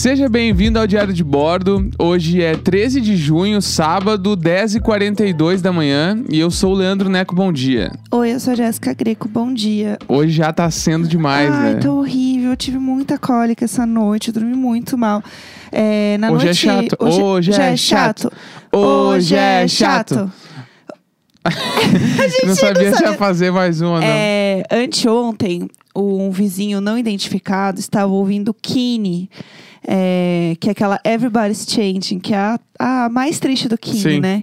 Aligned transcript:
Seja 0.00 0.30
bem-vindo 0.30 0.78
ao 0.78 0.86
Diário 0.86 1.12
de 1.12 1.22
Bordo. 1.22 1.90
Hoje 1.98 2.42
é 2.42 2.56
13 2.56 3.02
de 3.02 3.16
junho, 3.18 3.60
sábado, 3.60 4.34
10h42 4.34 5.60
da 5.60 5.70
manhã. 5.70 6.24
E 6.30 6.40
eu 6.40 6.50
sou 6.50 6.72
o 6.72 6.74
Leandro 6.74 7.10
Neco. 7.10 7.34
Bom 7.34 7.52
dia. 7.52 7.92
Oi, 8.10 8.32
eu 8.32 8.40
sou 8.40 8.54
a 8.54 8.56
Jéssica 8.56 8.94
Greco, 8.94 9.28
bom 9.28 9.52
dia. 9.52 9.98
Hoje 10.08 10.32
já 10.32 10.54
tá 10.54 10.70
sendo 10.70 11.06
demais, 11.06 11.52
Ai, 11.52 11.74
né? 11.74 11.80
tá 11.80 11.92
horrível. 11.92 12.52
Eu 12.52 12.56
tive 12.56 12.78
muita 12.78 13.18
cólica 13.18 13.66
essa 13.66 13.84
noite, 13.84 14.28
eu 14.28 14.32
dormi 14.32 14.54
muito 14.54 14.96
mal. 14.96 15.22
É, 15.70 16.16
na 16.16 16.30
Hoje 16.30 16.44
é 16.44 16.46
noite, 16.46 16.56
chato. 16.56 16.96
Hoje 16.98 17.52
já 17.52 17.64
é 17.66 17.76
chato. 17.76 18.32
Hoje 18.72 19.34
é 19.34 19.68
chato. 19.68 20.32
A 21.44 21.50
gente 22.26 22.46
não 22.46 22.54
sabia 22.54 22.90
se 22.90 22.96
sabia. 22.96 23.12
ia 23.12 23.18
fazer 23.18 23.50
mais 23.50 23.82
uma, 23.82 24.00
não. 24.00 24.06
É, 24.06 24.62
anteontem, 24.70 25.68
um 25.94 26.30
vizinho 26.30 26.80
não 26.80 26.96
identificado 26.96 27.78
estava 27.78 28.10
ouvindo 28.10 28.54
Kine, 28.54 29.28
é, 29.86 30.56
que 30.60 30.68
é 30.68 30.72
aquela 30.72 31.00
Everybody's 31.04 31.66
Changing, 31.68 32.18
que 32.20 32.34
é 32.34 32.38
a, 32.38 32.60
a 32.80 33.08
mais 33.10 33.38
triste 33.38 33.68
do 33.68 33.76
Kine, 33.76 33.98
Sim. 34.00 34.20
né? 34.20 34.42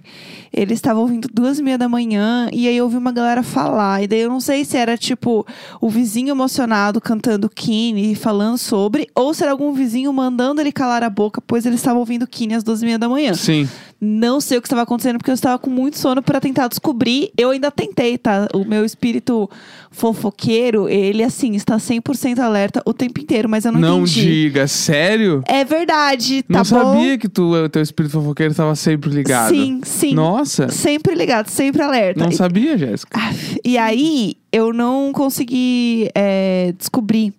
Ele 0.53 0.73
estava 0.73 0.99
ouvindo 0.99 1.27
duas 1.31 1.59
e 1.59 1.63
meia 1.63 1.77
da 1.77 1.89
manhã 1.89 2.47
e 2.53 2.67
aí 2.67 2.77
eu 2.77 2.85
ouvi 2.85 2.95
uma 2.97 3.11
galera 3.11 3.43
falar. 3.43 4.01
E 4.03 4.07
daí 4.07 4.21
eu 4.21 4.29
não 4.29 4.39
sei 4.39 4.63
se 4.63 4.77
era 4.77 4.95
tipo 4.97 5.45
o 5.81 5.89
vizinho 5.89 6.29
emocionado 6.29 7.01
cantando 7.01 7.49
Kine 7.49 8.13
e 8.13 8.15
falando 8.15 8.57
sobre, 8.57 9.07
ou 9.13 9.33
se 9.33 9.43
era 9.43 9.51
algum 9.51 9.73
vizinho 9.73 10.11
mandando 10.13 10.61
ele 10.61 10.71
calar 10.71 11.03
a 11.03 11.09
boca, 11.09 11.41
pois 11.45 11.65
ele 11.65 11.75
estava 11.75 11.99
ouvindo 11.99 12.25
Kine 12.27 12.53
às 12.53 12.63
duas 12.63 12.81
e 12.81 12.85
meia 12.85 12.97
da 12.99 13.09
manhã. 13.09 13.33
Sim. 13.33 13.67
Não 13.99 14.39
sei 14.39 14.59
o 14.59 14.61
que 14.61 14.67
estava 14.67 14.83
acontecendo, 14.83 15.17
porque 15.17 15.31
eu 15.31 15.35
estava 15.35 15.57
com 15.57 15.71
muito 15.71 15.97
sono 15.97 16.21
para 16.21 16.39
tentar 16.39 16.67
descobrir. 16.67 17.31
Eu 17.35 17.49
ainda 17.49 17.71
tentei, 17.71 18.15
tá? 18.17 18.47
O 18.53 18.63
meu 18.63 18.85
espírito 18.85 19.49
fofoqueiro, 19.89 20.87
ele, 20.87 21.23
assim, 21.23 21.55
está 21.55 21.77
100% 21.77 22.39
alerta 22.39 22.81
o 22.85 22.93
tempo 22.93 23.19
inteiro, 23.19 23.49
mas 23.49 23.65
eu 23.65 23.71
não, 23.71 23.79
Não 23.79 23.97
entendi. 24.01 24.21
diga, 24.21 24.67
sério? 24.67 25.41
É 25.47 25.65
verdade, 25.65 26.43
tá 26.43 26.59
não 26.59 26.59
bom? 26.59 26.93
sabia 26.93 27.17
que 27.17 27.27
tu, 27.27 27.53
o 27.53 27.67
teu 27.69 27.81
espírito 27.81 28.11
fofoqueiro 28.11 28.26
estava 28.51 28.75
sempre 28.75 29.09
ligado. 29.09 29.49
Sim, 29.49 29.81
sim. 29.83 30.13
Nossa, 30.13 30.69
Sempre 30.69 31.15
ligado, 31.15 31.49
sempre 31.49 31.81
alerta. 31.81 32.23
não 32.23 32.31
sabia, 32.31 32.77
Jéssica. 32.77 33.19
E 33.63 33.77
aí, 33.77 34.35
eu 34.51 34.71
não 34.73 35.11
consegui 35.13 36.09
é, 36.15 36.73
descobrir 36.77 37.33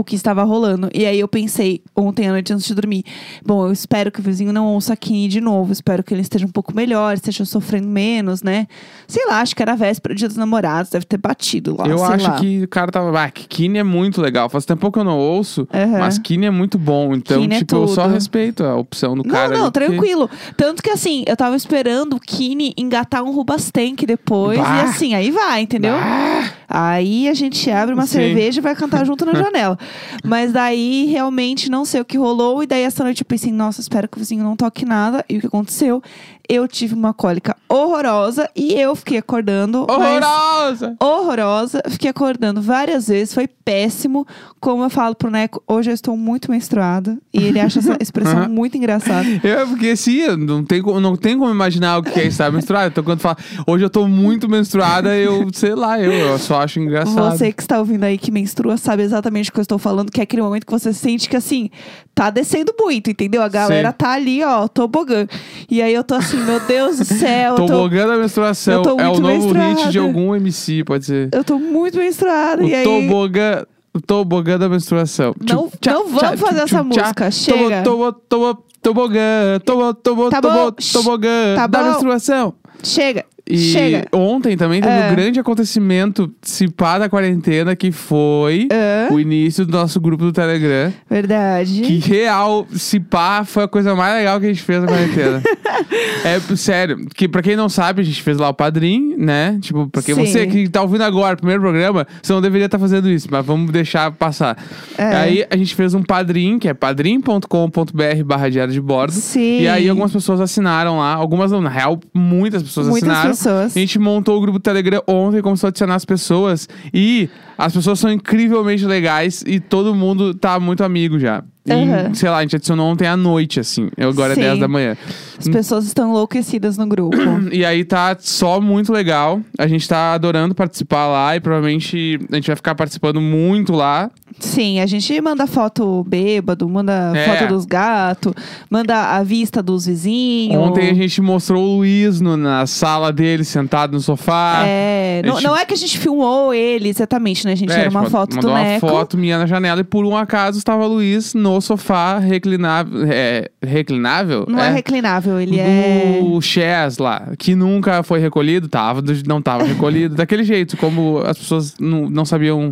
o 0.00 0.04
que 0.04 0.14
estava 0.16 0.42
rolando. 0.42 0.88
E 0.94 1.04
aí 1.06 1.18
eu 1.20 1.28
pensei, 1.28 1.82
ontem 1.94 2.28
à 2.28 2.32
noite 2.32 2.52
antes 2.52 2.66
de 2.66 2.74
dormir, 2.74 3.04
bom, 3.44 3.66
eu 3.66 3.72
espero 3.72 4.10
que 4.10 4.20
o 4.20 4.22
vizinho 4.22 4.52
não 4.52 4.66
ouça 4.66 4.92
aqui 4.92 5.28
de 5.28 5.40
novo. 5.40 5.72
Espero 5.72 6.02
que 6.02 6.12
ele 6.14 6.22
esteja 6.22 6.46
um 6.46 6.50
pouco 6.50 6.74
melhor, 6.74 7.14
esteja 7.14 7.44
sofrendo 7.44 7.88
menos, 7.88 8.42
né? 8.42 8.66
Sei 9.06 9.24
lá, 9.26 9.40
acho 9.40 9.54
que 9.54 9.62
era 9.62 9.74
véspera, 9.76 10.14
dia 10.14 10.28
dos 10.28 10.36
namorados, 10.36 10.90
deve 10.90 11.04
ter 11.04 11.16
batido 11.18 11.76
lá. 11.78 11.86
Eu 11.86 12.02
acho 12.04 12.24
lá. 12.28 12.36
que 12.38 12.62
o 12.64 12.68
cara 12.68 12.90
tava. 12.90 13.10
Ah, 13.20 13.30
que 13.30 13.46
Kine 13.46 13.78
é 13.78 13.82
muito 13.84 14.20
legal. 14.20 14.48
Faz 14.48 14.64
tempo 14.64 14.90
que 14.90 14.98
eu 14.98 15.04
não 15.04 15.18
ouço, 15.18 15.66
Aham. 15.72 15.98
mas 15.98 16.18
Kine 16.18 16.46
é 16.46 16.50
muito 16.50 16.78
bom. 16.78 17.14
Então, 17.14 17.40
Kine 17.42 17.54
é 17.56 17.58
tipo, 17.58 17.76
eu 17.76 17.88
só 17.88 18.06
respeito 18.06 18.64
a 18.64 18.76
opção 18.76 19.14
do 19.16 19.22
Não, 19.24 19.30
cara. 19.30 19.56
não, 19.56 19.70
porque- 19.70 19.86
tranquilo. 19.86 20.30
Tanto 20.56 20.82
que 20.82 20.90
assim, 20.90 21.24
eu 21.26 21.36
tava 21.36 21.56
esperando 21.56 22.14
o 22.16 22.20
Kine 22.20 22.72
engatar 22.76 23.22
um 23.22 23.30
Rubastank 23.32 24.06
depois. 24.06 24.58
Bah. 24.58 24.78
E 24.78 24.80
assim, 24.88 25.14
aí 25.14 25.30
vai, 25.30 25.62
entendeu? 25.62 25.94
Ah, 25.94 26.48
Aí 26.72 27.28
a 27.28 27.34
gente 27.34 27.68
abre 27.70 27.92
uma 27.94 28.06
Sim. 28.06 28.12
cerveja 28.18 28.60
e 28.60 28.62
vai 28.62 28.76
cantar 28.76 29.04
junto 29.04 29.26
na 29.26 29.34
janela. 29.40 29.76
Mas 30.24 30.52
daí 30.52 31.06
realmente 31.06 31.68
não 31.68 31.84
sei 31.84 32.00
o 32.00 32.04
que 32.04 32.16
rolou. 32.16 32.62
E 32.62 32.66
daí 32.66 32.82
essa 32.82 33.02
noite 33.02 33.22
eu 33.22 33.26
pensei, 33.26 33.50
nossa, 33.50 33.80
espero 33.80 34.08
que 34.08 34.16
o 34.16 34.20
vizinho 34.20 34.44
não 34.44 34.54
toque 34.56 34.84
nada. 34.84 35.24
E 35.28 35.36
o 35.38 35.40
que 35.40 35.46
aconteceu? 35.48 36.00
Eu 36.48 36.66
tive 36.66 36.94
uma 36.94 37.14
cólica 37.14 37.56
horrorosa 37.68 38.48
e 38.56 38.72
eu 38.74 38.94
fiquei 38.96 39.18
acordando. 39.18 39.86
horrorosa! 39.88 40.96
Horrorosa, 41.00 41.80
fiquei 41.88 42.10
acordando 42.10 42.60
várias 42.60 43.06
vezes, 43.06 43.32
foi 43.32 43.46
péssimo. 43.46 44.26
Como 44.58 44.82
eu 44.82 44.90
falo 44.90 45.14
pro 45.14 45.30
Neco, 45.30 45.62
hoje 45.66 45.90
eu 45.90 45.94
estou 45.94 46.16
muito 46.16 46.50
menstruada. 46.50 47.16
E 47.32 47.44
ele 47.44 47.60
acha 47.60 47.78
essa 47.78 47.96
expressão 48.02 48.48
muito 48.48 48.76
engraçada. 48.76 49.26
É, 49.44 49.64
porque 49.64 49.94
sim, 49.96 50.26
não 50.36 50.64
tem, 50.64 50.82
como- 50.82 50.98
não 51.00 51.14
tem 51.16 51.38
como 51.38 51.50
imaginar 51.52 51.98
o 51.98 52.02
que 52.02 52.18
é 52.18 52.26
estar 52.26 52.50
menstruada. 52.50 52.88
Então, 52.88 53.04
quando 53.04 53.20
fala, 53.20 53.36
hoje 53.66 53.84
eu 53.84 53.90
tô 53.90 54.08
muito 54.08 54.48
menstruada, 54.48 55.16
eu 55.16 55.46
sei 55.52 55.74
lá, 55.76 56.00
eu, 56.00 56.12
eu 56.12 56.38
só 56.38 56.59
acho 56.60 56.78
engraçado. 56.80 57.30
Você 57.36 57.52
que 57.52 57.62
está 57.62 57.78
ouvindo 57.78 58.04
aí 58.04 58.16
que 58.16 58.30
menstrua 58.30 58.76
sabe 58.76 59.02
exatamente 59.02 59.50
o 59.50 59.52
que 59.52 59.58
eu 59.58 59.62
estou 59.62 59.78
falando, 59.78 60.10
que 60.10 60.20
é 60.20 60.22
aquele 60.24 60.42
momento 60.42 60.64
que 60.66 60.72
você 60.72 60.92
sente 60.92 61.28
que 61.28 61.36
assim, 61.36 61.70
tá 62.14 62.30
descendo 62.30 62.72
muito, 62.78 63.10
entendeu? 63.10 63.42
A 63.42 63.48
galera 63.48 63.90
Sim. 63.90 63.94
tá 63.98 64.12
ali, 64.12 64.44
ó, 64.44 64.68
tobogã. 64.68 65.26
E 65.68 65.80
aí 65.82 65.92
eu 65.92 66.04
tô 66.04 66.14
assim, 66.14 66.36
meu 66.44 66.60
Deus 66.60 66.98
do 66.98 67.04
céu, 67.04 67.54
tô, 67.56 67.66
Tobogã 67.66 68.06
da 68.06 68.16
menstruação 68.16 68.82
é 68.98 69.08
o 69.08 69.18
novo 69.20 69.46
hit 69.48 69.54
menstruada. 69.54 69.90
de 69.90 69.98
algum 69.98 70.34
MC, 70.36 70.84
pode 70.84 71.06
ser. 71.06 71.28
eu 71.32 71.42
tô 71.42 71.58
muito 71.58 71.98
menstruada. 71.98 72.62
O 72.62 72.68
e 72.68 72.74
aí. 72.74 72.84
tobogã. 72.84 73.64
Tobogã 74.06 74.56
da 74.56 74.68
menstruação. 74.68 75.34
Não- 75.40 75.68
tchá, 75.80 75.92
não 75.94 76.04
vamos 76.06 76.20
tchá, 76.20 76.36
fazer 76.36 76.60
essa 76.60 76.82
música, 76.84 77.30
chega. 77.32 77.82
Tobo, 77.82 78.12
tobo, 78.12 78.52
tobo, 78.52 78.64
tobogã. 78.80 79.20
Tobo, 79.64 79.94
tobo, 79.94 80.30
Tá 80.30 80.40
tobo, 80.40 80.54
bom. 80.54 80.70
tobogã 80.92 81.56
Tá 81.56 81.66
da 81.66 81.82
bom. 81.82 81.88
menstruação. 81.90 82.54
Chega, 82.84 83.24
E 83.52 83.58
chega. 83.58 84.06
ontem 84.12 84.56
também 84.56 84.80
teve 84.80 84.94
um 84.94 85.14
grande 85.14 85.40
acontecimento 85.40 86.32
se 86.42 86.68
pá 86.68 86.98
da 86.98 87.08
quarentena, 87.08 87.74
que 87.74 87.90
foi 87.92 88.68
Hã? 88.72 89.12
o 89.12 89.18
início 89.20 89.66
do 89.66 89.72
nosso 89.72 90.00
grupo 90.00 90.24
do 90.24 90.32
Telegram. 90.32 90.92
Verdade. 91.08 91.80
Que 91.82 91.98
real, 91.98 92.66
se 92.72 93.00
pá, 93.00 93.44
foi 93.44 93.64
a 93.64 93.68
coisa 93.68 93.94
mais 93.94 94.14
legal 94.14 94.38
que 94.40 94.46
a 94.46 94.48
gente 94.48 94.62
fez 94.62 94.80
na 94.80 94.86
quarentena. 94.88 95.42
é 96.24 96.40
sério, 96.56 97.06
que 97.14 97.28
pra 97.28 97.42
quem 97.42 97.56
não 97.56 97.68
sabe, 97.68 98.02
a 98.02 98.04
gente 98.04 98.22
fez 98.22 98.36
lá 98.38 98.48
o 98.48 98.54
padrinho, 98.54 99.16
né? 99.18 99.58
Tipo, 99.60 99.88
pra 99.88 100.02
quem 100.02 100.14
Sim. 100.14 100.26
você 100.26 100.46
que 100.46 100.68
tá 100.68 100.82
ouvindo 100.82 101.02
agora, 101.02 101.36
primeiro 101.36 101.60
programa, 101.62 102.06
você 102.22 102.32
não 102.32 102.40
deveria 102.40 102.66
estar 102.66 102.78
fazendo 102.78 103.08
isso, 103.08 103.28
mas 103.30 103.44
vamos 103.44 103.70
deixar 103.70 104.10
passar. 104.12 104.56
É. 104.98 105.16
Aí 105.16 105.46
a 105.50 105.56
gente 105.56 105.74
fez 105.74 105.94
um 105.94 106.02
padrinho, 106.02 106.58
que 106.58 106.68
é 106.68 106.74
padrim.com.br 106.74 108.24
barra 108.24 108.48
diário 108.50 108.72
de 108.72 108.80
bordo. 108.80 109.12
Sim. 109.12 109.60
E 109.60 109.68
aí 109.68 109.88
algumas 109.88 110.12
pessoas 110.12 110.40
assinaram 110.40 110.98
lá, 110.98 111.14
algumas 111.14 111.50
não, 111.50 111.60
na 111.60 111.70
real, 111.70 111.98
muitas 112.14 112.62
pessoas 112.62 112.88
Muitas 112.88 113.08
assinaram. 113.08 113.30
pessoas. 113.30 113.39
A 113.76 113.80
gente 113.80 113.98
montou 113.98 114.36
o 114.36 114.40
grupo 114.40 114.58
do 114.58 114.62
Telegram 114.62 115.02
ontem 115.06 115.40
começou 115.40 115.68
a 115.68 115.70
adicionar 115.70 115.94
as 115.94 116.04
pessoas. 116.04 116.68
E 116.92 117.28
as 117.56 117.72
pessoas 117.72 117.98
são 117.98 118.12
incrivelmente 118.12 118.84
legais 118.84 119.42
e 119.46 119.60
todo 119.60 119.94
mundo 119.94 120.34
tá 120.34 120.58
muito 120.58 120.84
amigo 120.84 121.18
já. 121.18 121.42
E, 121.66 122.16
sei 122.16 122.28
lá, 122.30 122.38
a 122.38 122.42
gente 122.42 122.56
adicionou 122.56 122.90
ontem 122.90 123.06
à 123.06 123.16
noite, 123.16 123.60
assim. 123.60 123.90
Agora 123.98 124.34
Sim. 124.34 124.40
é 124.40 124.44
10 124.44 124.60
da 124.60 124.68
manhã. 124.68 124.96
As 125.38 125.46
pessoas 125.48 125.84
estão 125.84 126.08
enlouquecidas 126.10 126.76
no 126.76 126.86
grupo. 126.86 127.16
E 127.52 127.64
aí 127.64 127.84
tá 127.84 128.16
só 128.18 128.60
muito 128.60 128.92
legal. 128.92 129.40
A 129.58 129.66
gente 129.66 129.86
tá 129.88 130.14
adorando 130.14 130.54
participar 130.54 131.06
lá 131.08 131.36
e 131.36 131.40
provavelmente 131.40 132.18
a 132.30 132.34
gente 132.36 132.46
vai 132.46 132.56
ficar 132.56 132.74
participando 132.74 133.20
muito 133.20 133.72
lá. 133.72 134.10
Sim, 134.38 134.80
a 134.80 134.86
gente 134.86 135.20
manda 135.20 135.46
foto 135.46 136.04
bêbado, 136.08 136.66
manda 136.68 137.12
É. 137.14 137.26
foto 137.26 137.48
dos 137.48 137.64
gatos, 137.66 138.32
manda 138.70 139.16
a 139.16 139.22
vista 139.22 139.62
dos 139.62 139.84
vizinhos. 139.86 140.56
Ontem 140.62 140.88
a 140.90 140.94
gente 140.94 141.20
mostrou 141.20 141.62
o 141.62 141.76
Luiz 141.78 142.20
no- 142.20 142.36
na 142.36 142.64
sala 142.66 143.12
dele, 143.12 143.44
sentado 143.44 143.92
no 143.92 144.00
sofá. 144.00 144.62
É, 144.64 145.20
a 145.22 145.26
não, 145.26 145.34
gente- 145.34 145.44
não 145.44 145.56
é 145.56 145.64
que 145.64 145.74
a 145.74 145.76
gente 145.76 145.98
filmou 145.98 146.54
ele 146.54 146.88
exatamente, 146.88 147.44
né? 147.44 147.52
A 147.52 147.56
gente 147.56 147.72
É, 147.72 147.80
era 147.80 147.90
uma 147.90 148.00
tipo, 148.00 148.12
foto 148.12 148.30
do 148.30 148.36
mandou 148.36 148.50
uma 148.52 148.62
Neco. 148.62 148.88
foto 148.88 149.18
minha 149.18 149.36
na 149.38 149.46
janela 149.46 149.80
e 149.80 149.84
por 149.84 150.06
um 150.06 150.16
acaso 150.16 150.56
estava 150.58 150.84
o 150.86 150.88
Luiz 150.88 151.34
no 151.34 151.49
sofá 151.58 152.18
reclinável. 152.18 153.06
É, 153.10 153.50
reclinável? 153.62 154.44
Não 154.46 154.60
é, 154.60 154.70
reclinável, 154.70 155.40
ele 155.40 155.58
é. 155.58 156.20
do 156.20 156.40
Chess 156.42 156.98
lá, 156.98 157.32
que 157.38 157.54
nunca 157.54 158.02
foi 158.02 158.20
recolhido, 158.20 158.68
tava, 158.68 159.02
não 159.26 159.40
tava 159.40 159.64
recolhido, 159.64 160.14
daquele 160.14 160.44
jeito, 160.44 160.76
como 160.76 161.18
as 161.24 161.38
pessoas 161.38 161.76
não, 161.78 162.10
não 162.10 162.26
sabiam 162.26 162.70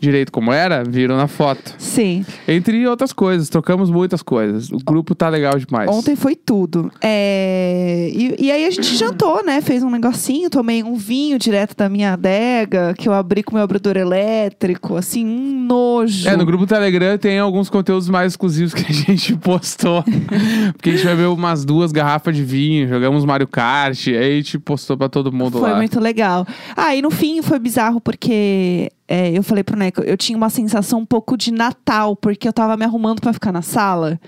direito 0.00 0.30
como 0.30 0.52
era, 0.52 0.84
viram 0.84 1.16
na 1.16 1.26
foto. 1.26 1.74
Sim. 1.78 2.24
Entre 2.46 2.86
outras 2.86 3.12
coisas, 3.12 3.48
trocamos 3.48 3.90
muitas 3.90 4.22
coisas. 4.22 4.70
O 4.70 4.78
grupo 4.78 5.14
tá 5.14 5.28
legal 5.28 5.58
demais. 5.58 5.88
Ontem 5.88 6.14
foi 6.14 6.36
tudo. 6.36 6.90
É, 7.02 8.10
E, 8.12 8.36
e 8.38 8.50
aí 8.50 8.66
a 8.66 8.70
gente 8.70 8.94
jantou, 8.96 9.44
né? 9.44 9.60
Fez 9.60 9.82
um 9.82 9.90
negocinho, 9.90 10.50
tomei 10.50 10.82
um 10.82 10.96
vinho 10.96 11.38
direto 11.38 11.76
da 11.76 11.88
minha 11.88 12.12
adega, 12.12 12.94
que 12.96 13.08
eu 13.08 13.12
abri 13.12 13.42
com 13.42 13.54
meu 13.54 13.64
abridor 13.64 13.96
elétrico, 13.96 14.96
assim, 14.96 15.24
um 15.24 15.64
nojo. 15.66 16.28
É, 16.28 16.36
no 16.36 16.44
grupo 16.44 16.66
Telegram 16.66 17.16
tem 17.18 17.38
alguns 17.38 17.68
conteúdos 17.70 18.08
mais 18.16 18.32
exclusivos 18.32 18.72
que 18.72 18.84
a 18.90 18.94
gente 18.94 19.36
postou. 19.36 20.02
Porque 20.72 20.90
a 20.90 20.92
gente 20.96 21.04
bebeu 21.06 21.34
umas 21.34 21.64
duas 21.64 21.92
garrafas 21.92 22.34
de 22.34 22.42
vinho, 22.42 22.88
jogamos 22.88 23.24
Mario 23.24 23.46
Kart, 23.46 24.08
aí 24.08 24.16
a 24.16 24.36
gente 24.36 24.58
postou 24.58 24.96
pra 24.96 25.08
todo 25.08 25.30
mundo 25.32 25.58
Foi 25.58 25.70
lá. 25.70 25.76
muito 25.76 26.00
legal. 26.00 26.46
Ah, 26.76 26.94
e 26.96 27.02
no 27.02 27.10
fim 27.10 27.42
foi 27.42 27.58
bizarro 27.58 28.00
porque 28.00 28.90
é, 29.08 29.30
eu 29.36 29.42
falei 29.42 29.62
pro 29.62 29.76
Neco, 29.76 30.00
eu 30.02 30.16
tinha 30.16 30.36
uma 30.36 30.50
sensação 30.50 31.00
um 31.00 31.06
pouco 31.06 31.36
de 31.36 31.52
Natal, 31.52 32.16
porque 32.16 32.48
eu 32.48 32.52
tava 32.52 32.76
me 32.76 32.84
arrumando 32.84 33.20
pra 33.20 33.32
ficar 33.32 33.52
na 33.52 33.62
sala, 33.62 34.18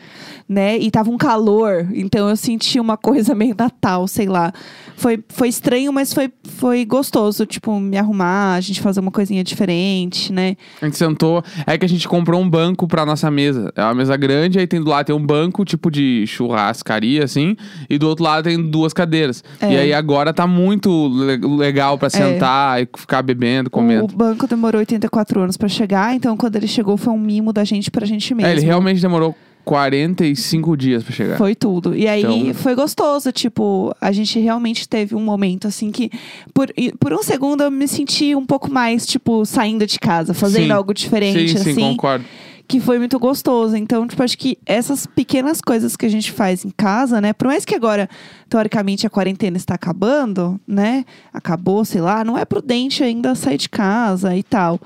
né? 0.49 0.79
E 0.79 0.91
tava 0.91 1.11
um 1.11 1.19
calor, 1.19 1.89
então 1.93 2.29
eu 2.29 2.37
senti 2.37 2.79
uma 2.79 2.97
coisa 2.97 3.35
meio 3.37 3.55
Natal, 3.59 4.07
sei 4.07 4.27
lá. 4.27 4.53
Foi, 4.97 5.23
foi 5.29 5.49
estranho, 5.49 5.93
mas 5.93 6.13
foi, 6.13 6.33
foi 6.45 6.85
gostoso, 6.85 7.47
tipo, 7.47 7.79
me 7.79 7.97
arrumar, 7.97 8.55
a 8.55 8.61
gente 8.61 8.81
fazer 8.81 8.99
uma 9.01 9.11
coisinha 9.13 9.45
diferente, 9.45 10.33
né? 10.33 10.57
A 10.83 10.87
gente 10.87 10.97
sentou. 10.97 11.43
É 11.67 11.79
que 11.79 11.85
a 11.85 11.89
gente 11.89 12.09
comprou 12.09 12.41
um 12.41 12.49
banco 12.51 12.87
pra 12.89 13.07
nossa 13.07 13.31
mesa. 13.31 13.73
É 13.77 13.83
uma 13.83 13.95
mesa 13.95 14.17
grande, 14.17 14.59
aí 14.59 14.67
tem 14.67 14.81
do 14.83 14.91
lado 14.91 15.07
tem 15.07 15.15
um 15.15 15.25
banco, 15.25 15.65
tipo 15.65 15.89
de 15.91 16.25
churrascaria, 16.27 17.23
assim. 17.25 17.57
E 17.89 17.97
do 17.99 18.09
outro 18.09 18.25
lado 18.25 18.45
tem 18.45 18.61
duas 18.61 18.93
cadeiras. 18.93 19.45
É. 19.61 19.73
E 19.73 19.77
aí 19.77 19.93
agora 19.93 20.33
tá 20.33 20.47
muito 20.49 21.09
le- 21.09 21.37
legal 21.57 21.97
pra 21.97 22.11
sentar 22.11 22.83
e 22.83 22.89
ficar 22.97 23.23
bebendo, 23.23 23.69
O 23.69 23.71
comendo. 23.71 24.07
banco 24.09 24.47
demorou 24.49 24.68
84 24.77 25.41
anos 25.41 25.57
pra 25.57 25.69
chegar, 25.69 26.15
então 26.15 26.37
quando 26.37 26.57
ele 26.57 26.67
chegou 26.69 26.97
foi 26.97 27.13
um 27.13 27.19
mimo 27.19 27.53
da 27.53 27.65
gente 27.65 27.91
pra 27.91 28.07
gente 28.07 28.35
mesmo. 28.35 28.49
É, 28.49 28.53
ele 28.53 28.61
realmente 28.63 29.01
demorou 29.01 29.35
45 29.65 30.77
dias 30.77 31.03
pra 31.05 31.13
chegar. 31.15 31.37
Foi 31.37 31.55
tudo. 31.55 31.95
E 31.95 32.09
aí 32.09 32.23
Então- 32.23 32.55
foi 32.55 32.75
gostoso, 32.75 33.31
tipo, 33.33 33.95
a 34.01 34.11
gente 34.13 34.39
realmente 34.39 34.89
teve 34.89 35.15
um 35.15 35.21
momento 35.21 35.69
assim 35.69 35.91
que, 35.91 36.11
por, 36.55 36.73
por 36.99 37.13
um 37.13 37.23
segundo, 37.23 37.63
eu 37.63 37.71
me 37.71 37.87
senti 37.87 38.35
um 38.35 38.47
pouco 38.47 38.71
mais, 38.73 39.07
tipo, 39.07 39.45
saindo 39.45 39.87
de 39.87 39.99
casa, 39.99 40.33
fazendo 40.33 40.67
Sim. 40.67 40.73
algo 40.73 40.95
diferente, 40.95 41.51
sim, 41.51 41.59
sim, 41.59 41.71
assim. 41.71 41.81
concordo. 41.81 42.25
Que 42.69 42.79
foi 42.81 42.99
muito 42.99 43.19
gostoso. 43.19 43.75
Então, 43.77 44.07
tipo, 44.07 44.23
acho 44.23 44.37
que 44.37 44.59
essas 44.67 45.07
pequenas 45.07 45.61
coisas 45.63 45.97
que 45.97 46.05
a 46.05 46.09
gente 46.11 46.31
faz 46.31 46.65
em 46.67 46.71
casa, 46.71 47.19
né? 47.21 47.33
Por 47.33 47.49
mais 47.49 47.65
que 47.65 47.75
agora, 47.75 48.09
teoricamente, 48.49 49.07
a 49.07 49.11
quarentena 49.11 49.57
está 49.57 49.75
acabando, 49.75 50.61
né? 50.69 51.05
Acabou, 51.33 51.83
sei 51.85 52.03
lá, 52.03 52.23
não 52.23 52.37
é 52.37 52.45
prudente 52.45 53.03
ainda 53.03 53.35
sair 53.35 53.57
de 53.57 53.69
casa 53.71 54.37
e 54.37 54.43
tal. 54.43 54.79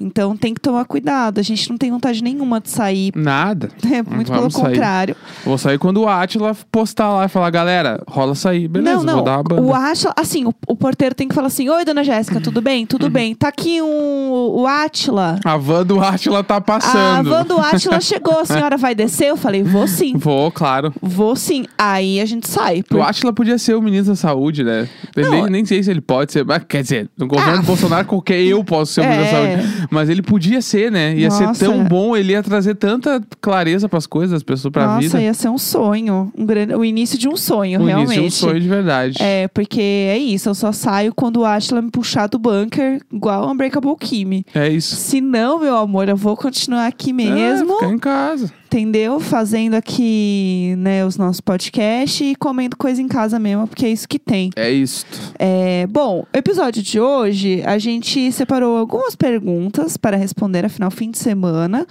Então 0.00 0.36
tem 0.36 0.54
que 0.54 0.60
tomar 0.60 0.84
cuidado. 0.84 1.38
A 1.38 1.42
gente 1.42 1.68
não 1.70 1.76
tem 1.76 1.90
vontade 1.90 2.22
nenhuma 2.22 2.60
de 2.60 2.70
sair. 2.70 3.12
Nada. 3.14 3.68
É, 3.90 4.02
muito 4.02 4.26
pelo 4.30 4.40
Vamos 4.42 4.54
sair. 4.54 4.64
contrário. 4.72 5.16
Vou 5.44 5.56
sair 5.56 5.78
quando 5.78 6.02
o 6.02 6.08
Atila 6.08 6.54
postar 6.70 7.10
lá 7.10 7.24
e 7.24 7.28
falar, 7.28 7.48
galera, 7.50 8.02
rola 8.06 8.34
sair. 8.34 8.68
Beleza, 8.68 8.98
não, 8.98 9.04
não. 9.04 9.14
vou 9.14 9.22
dar 9.24 9.36
uma 9.38 9.42
banda. 9.42 9.62
O 9.62 9.72
Atila, 9.74 10.12
assim, 10.16 10.44
o, 10.44 10.52
o 10.68 10.76
porteiro 10.76 11.14
tem 11.14 11.26
que 11.26 11.34
falar 11.34 11.46
assim: 11.46 11.68
Oi, 11.70 11.84
dona 11.86 12.04
Jéssica, 12.04 12.38
tudo 12.40 12.60
bem? 12.60 12.84
Tudo 12.84 13.04
Uhum. 13.06 13.10
bem. 13.10 13.34
Tá 13.34 13.48
aqui 13.48 13.80
um, 13.80 14.30
o 14.30 14.66
Atila. 14.66 15.40
A 15.44 15.56
van 15.56 15.86
do 15.86 15.98
Atila 16.00 16.44
tá 16.44 16.56
A 16.56 17.22
passando. 17.28 17.48
van 17.48 17.54
do 17.56 17.60
Atila 17.60 18.00
chegou, 18.02 18.38
a 18.40 18.44
senhora 18.44 18.76
vai 18.76 18.94
descer? 18.94 19.26
Eu 19.28 19.36
falei, 19.36 19.62
vou 19.62 19.86
sim. 19.86 20.16
Vou, 20.16 20.50
claro. 20.50 20.92
Vou 21.00 21.34
sim. 21.36 21.64
Aí 21.76 22.20
a 22.20 22.26
gente 22.26 22.48
sai. 22.48 22.80
O 22.80 22.84
Por... 22.84 23.00
Atila 23.00 23.32
podia 23.32 23.58
ser 23.58 23.74
o 23.74 23.82
ministro 23.82 24.12
da 24.12 24.16
saúde, 24.16 24.62
né? 24.64 24.88
Não, 25.16 25.30
nem, 25.30 25.46
nem 25.50 25.64
sei 25.64 25.82
se 25.82 25.90
ele 25.90 26.00
pode 26.00 26.32
ser. 26.32 26.44
Mas, 26.44 26.62
quer 26.68 26.82
dizer, 26.82 27.08
no 27.16 27.26
governo 27.26 27.58
Ah. 27.60 27.62
Bolsonaro, 27.62 28.06
qualquer 28.06 28.40
eu 28.40 28.62
posso 28.64 28.92
ser 28.92 29.00
o 29.00 29.04
ministro 29.04 29.32
da 29.32 29.38
É. 29.38 29.56
saúde. 29.62 29.86
Mas 29.90 30.08
ele 30.08 30.22
podia 30.22 30.60
ser, 30.62 30.90
né? 30.92 31.14
Ia 31.16 31.28
Nossa. 31.28 31.54
ser 31.54 31.64
tão 31.66 31.84
bom, 31.84 32.16
ele 32.16 32.32
ia 32.32 32.42
trazer 32.42 32.74
tanta 32.74 33.20
clareza 33.40 33.88
pras 33.88 34.06
coisas, 34.06 34.30
das 34.32 34.42
pessoas, 34.42 34.72
pra 34.72 34.86
Nossa, 34.86 35.00
vida. 35.00 35.20
ia 35.22 35.34
ser 35.34 35.48
um 35.48 35.58
sonho. 35.58 36.32
Um 36.36 36.44
grande... 36.46 36.74
O 36.74 36.84
início 36.84 37.18
de 37.18 37.28
um 37.28 37.36
sonho, 37.36 37.80
o 37.80 37.84
realmente. 37.86 38.14
início 38.16 38.22
é 38.22 38.26
um 38.26 38.30
sonho 38.50 38.60
de 38.60 38.68
verdade. 38.68 39.18
É, 39.20 39.48
porque 39.48 39.80
é 39.80 40.18
isso, 40.18 40.48
eu 40.48 40.54
só 40.54 40.72
saio 40.72 41.12
quando 41.14 41.38
o 41.38 41.44
Atila 41.44 41.82
me 41.82 41.90
puxar 41.90 42.26
do 42.28 42.38
bunker, 42.38 43.00
igual 43.12 43.50
Unbreakable 43.50 43.96
Kimmy. 43.98 44.44
É 44.54 44.68
isso. 44.68 44.94
Se 44.96 45.20
não, 45.20 45.58
meu 45.60 45.76
amor, 45.76 46.08
eu 46.08 46.16
vou 46.16 46.36
continuar 46.36 46.86
aqui 46.86 47.12
mesmo, 47.26 47.72
É, 47.72 47.78
ficar 47.78 47.92
em 47.92 47.98
casa. 47.98 48.52
entendeu? 48.66 49.18
Fazendo 49.20 49.74
aqui, 49.74 50.74
né, 50.78 51.04
os 51.04 51.16
nossos 51.16 51.40
podcasts 51.40 52.20
e 52.20 52.34
comendo 52.34 52.76
coisa 52.76 53.00
em 53.02 53.08
casa 53.08 53.38
mesmo, 53.38 53.66
porque 53.66 53.86
é 53.86 53.90
isso 53.90 54.08
que 54.08 54.18
tem. 54.18 54.50
É 54.56 54.70
isso. 54.70 55.04
É, 55.38 55.86
bom, 55.88 56.24
o 56.32 56.36
episódio 56.38 56.82
de 56.82 57.00
hoje, 57.00 57.62
a 57.66 57.78
gente 57.78 58.30
separou 58.32 58.76
algumas 58.76 59.16
perguntas 59.16 59.96
para 59.96 60.16
responder, 60.16 60.64
afinal, 60.64 60.90
fim 60.90 61.10
de 61.10 61.18
semana. 61.18 61.86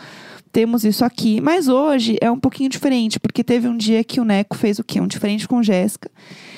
Temos 0.57 0.83
isso 0.83 1.05
aqui, 1.05 1.39
mas 1.39 1.67
hoje 1.67 2.17
é 2.19 2.31
um 2.31 2.39
pouquinho 2.39 2.67
diferente, 2.67 3.19
porque 3.19 3.43
teve 3.43 3.67
um 3.67 3.77
dia 3.77 4.03
que 4.03 4.19
o 4.19 4.23
Neco 4.25 4.57
fez 4.57 4.79
o 4.79 4.83
quê? 4.83 4.99
Um 4.99 5.05
de 5.05 5.19
frente 5.19 5.47
com 5.47 5.61
Jéssica. 5.61 6.09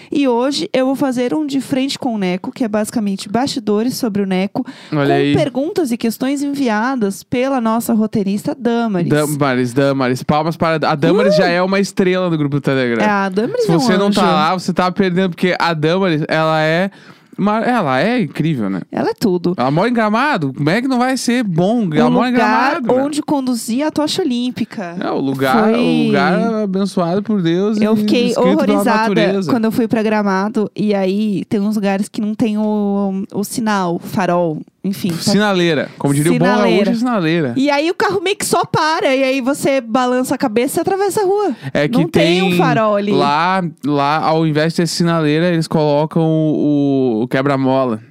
E 0.10 0.26
hoje 0.26 0.70
eu 0.72 0.86
vou 0.86 0.96
fazer 0.96 1.34
um 1.34 1.46
de 1.46 1.60
frente 1.60 2.00
com 2.00 2.16
o 2.16 2.18
Neco, 2.18 2.50
que 2.50 2.64
é 2.64 2.68
basicamente 2.70 3.28
bastidores 3.28 3.98
sobre 3.98 4.22
o 4.22 4.26
Neco, 4.26 4.66
Olha 4.94 5.06
com 5.06 5.12
aí. 5.12 5.34
perguntas 5.36 5.92
e 5.92 5.98
questões 5.98 6.42
enviadas 6.42 7.24
pela 7.24 7.60
nossa 7.60 7.94
roteirista 7.94 8.56
Damaris. 8.58 9.10
Damaris, 9.10 9.74
Damaris. 9.74 10.24
Palmas 10.24 10.56
para. 10.56 10.76
A 10.90 10.96
Damaris 10.96 11.36
já 11.36 11.48
é 11.50 11.62
uma 11.62 11.82
estrela 11.82 12.30
do 12.30 12.38
grupo 12.38 12.56
do 12.56 12.62
Telegram. 12.62 13.02
Uh! 13.02 13.06
É, 13.06 13.10
a 13.10 13.28
Damaris 13.28 13.66
Se 13.66 13.72
é 13.74 13.76
um 13.76 13.80
você 13.82 13.98
não 13.98 14.08
anjo. 14.08 14.22
tá 14.22 14.32
lá, 14.32 14.54
você 14.54 14.72
tá 14.72 14.90
perdendo, 14.90 15.32
porque 15.32 15.54
a 15.60 15.74
Damaris, 15.74 16.24
ela 16.30 16.62
é. 16.62 16.90
Uma- 17.40 17.60
ela 17.62 18.00
é 18.02 18.22
incrível, 18.22 18.70
né? 18.70 18.82
Ela 18.92 19.10
é 19.10 19.14
tudo. 19.14 19.54
Ela 19.58 19.72
mora 19.72 19.90
em 19.90 19.94
gramado. 19.94 20.54
Como 20.54 20.70
é 20.70 20.82
que 20.82 20.88
não 20.88 21.00
vai 21.00 21.18
ser 21.18 21.44
bom? 21.44 21.90
Ela 21.94 22.10
o 22.10 22.12
mora 22.12 22.30
em 22.30 22.34
gramado. 22.34 22.88
né? 22.94 23.04
onde 23.04 23.22
conduzia 23.22 23.88
a 23.88 23.92
tocha 23.92 24.22
olímpica. 24.22 24.96
É, 25.00 25.10
o 25.10 25.20
lugar, 25.20 25.64
Foi- 25.64 25.74
o 25.80 26.06
lugar 26.08 26.54
abençoado 26.64 27.24
por 27.24 27.42
Deus 27.42 27.80
Eu 27.80 27.96
fiquei 27.96 28.34
horrorizada 28.38 29.14
quando 29.50 29.66
eu 29.66 29.72
fui 29.72 29.88
pra 29.88 30.04
Gramado. 30.04 30.70
E 30.76 30.94
aí, 30.94 31.44
tem 31.46 31.60
uns 31.60 31.76
lugares 31.76 32.08
que 32.10 32.22
não 32.22 32.36
tem 32.36 32.58
o, 32.58 33.24
o 33.34 33.44
sinal, 33.44 34.00
farol, 34.00 34.62
enfim. 34.84 35.10
tá- 35.10 35.18
Sinaleira. 35.32 35.90
Como 35.98 36.14
diria 36.14 36.32
o 36.32 36.38
bom 36.40 36.46
Sinaleira. 36.46 36.86
gaúcho, 36.86 37.00
sinaleira. 37.00 37.54
E 37.58 37.70
aí, 37.70 37.90
o 37.90 37.94
carro 37.96 38.22
meio 38.22 38.36
que 38.36 38.46
só 38.46 38.64
para. 38.66 39.16
E 39.16 39.24
aí, 39.24 39.42
você 39.42 39.82
balança 39.82 40.36
a 40.36 40.38
cabeça 40.38 40.80
e 40.80 40.82
atravessa 40.82 41.22
a 41.22 41.26
rua. 41.26 41.56
É 41.74 41.88
que 41.88 41.98
não 41.98 42.08
tem, 42.08 42.42
um 42.42 42.58
farol 42.58 42.96
ali. 42.96 43.12
Lá, 43.12 43.64
lá, 43.86 44.18
ao 44.24 44.46
invés 44.48 44.74
de 44.74 44.78
ter 44.78 44.88
sinaleira, 44.88 45.48
eles 45.48 45.68
colocam 45.68 46.24
o, 46.24 47.22
o 47.24 47.28
quebra-mola. 47.28 48.02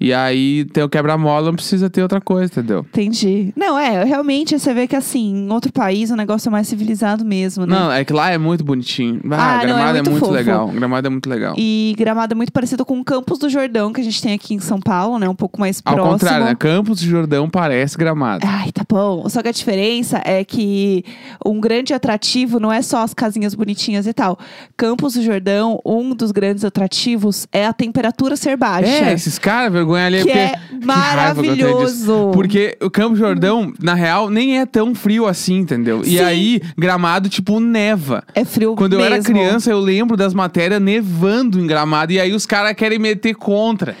E 0.00 0.12
aí 0.12 0.64
tem 0.66 0.82
o 0.82 0.88
quebra-mola, 0.88 1.46
não 1.46 1.54
precisa 1.54 1.88
ter 1.88 2.02
outra 2.02 2.20
coisa, 2.20 2.52
entendeu? 2.52 2.80
Entendi. 2.80 3.52
Não, 3.56 3.78
é, 3.78 4.04
realmente, 4.04 4.58
você 4.58 4.72
vê 4.74 4.86
que 4.86 4.96
assim, 4.96 5.46
em 5.46 5.50
outro 5.52 5.72
país 5.72 6.10
o 6.10 6.16
negócio 6.16 6.48
é 6.48 6.52
mais 6.52 6.68
civilizado 6.68 7.24
mesmo, 7.24 7.64
né? 7.66 7.74
Não, 7.74 7.92
é 7.92 8.04
que 8.04 8.12
lá 8.12 8.30
é 8.30 8.38
muito 8.38 8.62
bonitinho. 8.64 9.20
Ah, 9.30 9.36
Ah, 9.36 9.54
não, 9.54 9.60
é 9.60 9.66
Gramado 9.66 9.98
é 9.98 10.02
muito 10.02 10.10
muito, 10.10 10.30
legal. 10.30 10.68
Gramado 10.68 11.06
é 11.06 11.10
muito 11.10 11.28
legal. 11.30 11.54
E 11.56 11.94
Gramado 11.98 12.32
é 12.32 12.36
muito 12.36 12.52
parecido 12.52 12.84
com 12.84 12.98
o 13.00 13.04
Campos 13.04 13.38
do 13.38 13.48
Jordão, 13.48 13.92
que 13.92 14.00
a 14.00 14.04
gente 14.04 14.20
tem 14.22 14.32
aqui 14.34 14.54
em 14.54 14.58
São 14.60 14.80
Paulo, 14.80 15.18
né? 15.18 15.28
Um 15.28 15.34
pouco 15.34 15.58
mais 15.60 15.80
Ao 15.84 15.94
próximo. 15.94 16.12
contrário, 16.18 16.44
né? 16.46 16.54
Campos 16.54 17.00
de 17.00 17.08
Jordão 17.08 17.48
parece 17.48 17.96
Gramado. 17.96 18.44
Ai, 18.46 18.70
tá 18.72 18.82
bom. 18.88 19.28
Só 19.28 19.42
que 19.42 19.48
a 19.48 19.52
diferença 19.52 20.20
é 20.24 20.44
que 20.44 21.04
um 21.44 21.60
grande 21.60 21.94
atrativo 21.94 22.58
não 22.60 22.72
é 22.72 22.82
só 22.82 23.02
as 23.02 23.14
casinhas 23.14 23.54
bonitinhas 23.54 24.06
e 24.06 24.12
tal. 24.12 24.38
Campos 24.76 25.14
do 25.14 25.22
Jordão, 25.22 25.80
um 25.84 26.14
dos 26.14 26.30
grandes 26.32 26.64
atrativos 26.64 27.46
é 27.52 27.66
a 27.66 27.72
temperatura 27.72 28.36
ser 28.36 28.56
baixa. 28.56 28.88
É, 28.90 29.12
esses 29.12 29.38
caras, 29.38 29.85
vergonha 29.86 30.06
ali. 30.06 30.18
que 30.18 30.24
porque... 30.24 30.38
é 30.38 30.58
maravilhoso. 30.84 32.30
Porque 32.34 32.76
o 32.80 32.90
Campo 32.90 33.16
Jordão, 33.16 33.72
na 33.80 33.94
real, 33.94 34.28
nem 34.28 34.58
é 34.58 34.66
tão 34.66 34.94
frio 34.94 35.26
assim, 35.26 35.58
entendeu? 35.58 36.02
Sim. 36.04 36.10
E 36.10 36.20
aí, 36.20 36.60
Gramado, 36.76 37.28
tipo, 37.28 37.60
neva. 37.60 38.24
É 38.34 38.44
frio 38.44 38.74
Quando 38.74 38.94
eu 38.94 39.00
era 39.00 39.16
mesmo. 39.16 39.32
criança, 39.32 39.70
eu 39.70 39.80
lembro 39.80 40.16
das 40.16 40.34
matérias 40.34 40.80
nevando 40.80 41.60
em 41.60 41.66
Gramado. 41.66 42.12
E 42.12 42.20
aí 42.20 42.32
os 42.32 42.44
caras 42.44 42.74
querem 42.74 42.98
meter 42.98 43.34
contra. 43.34 43.96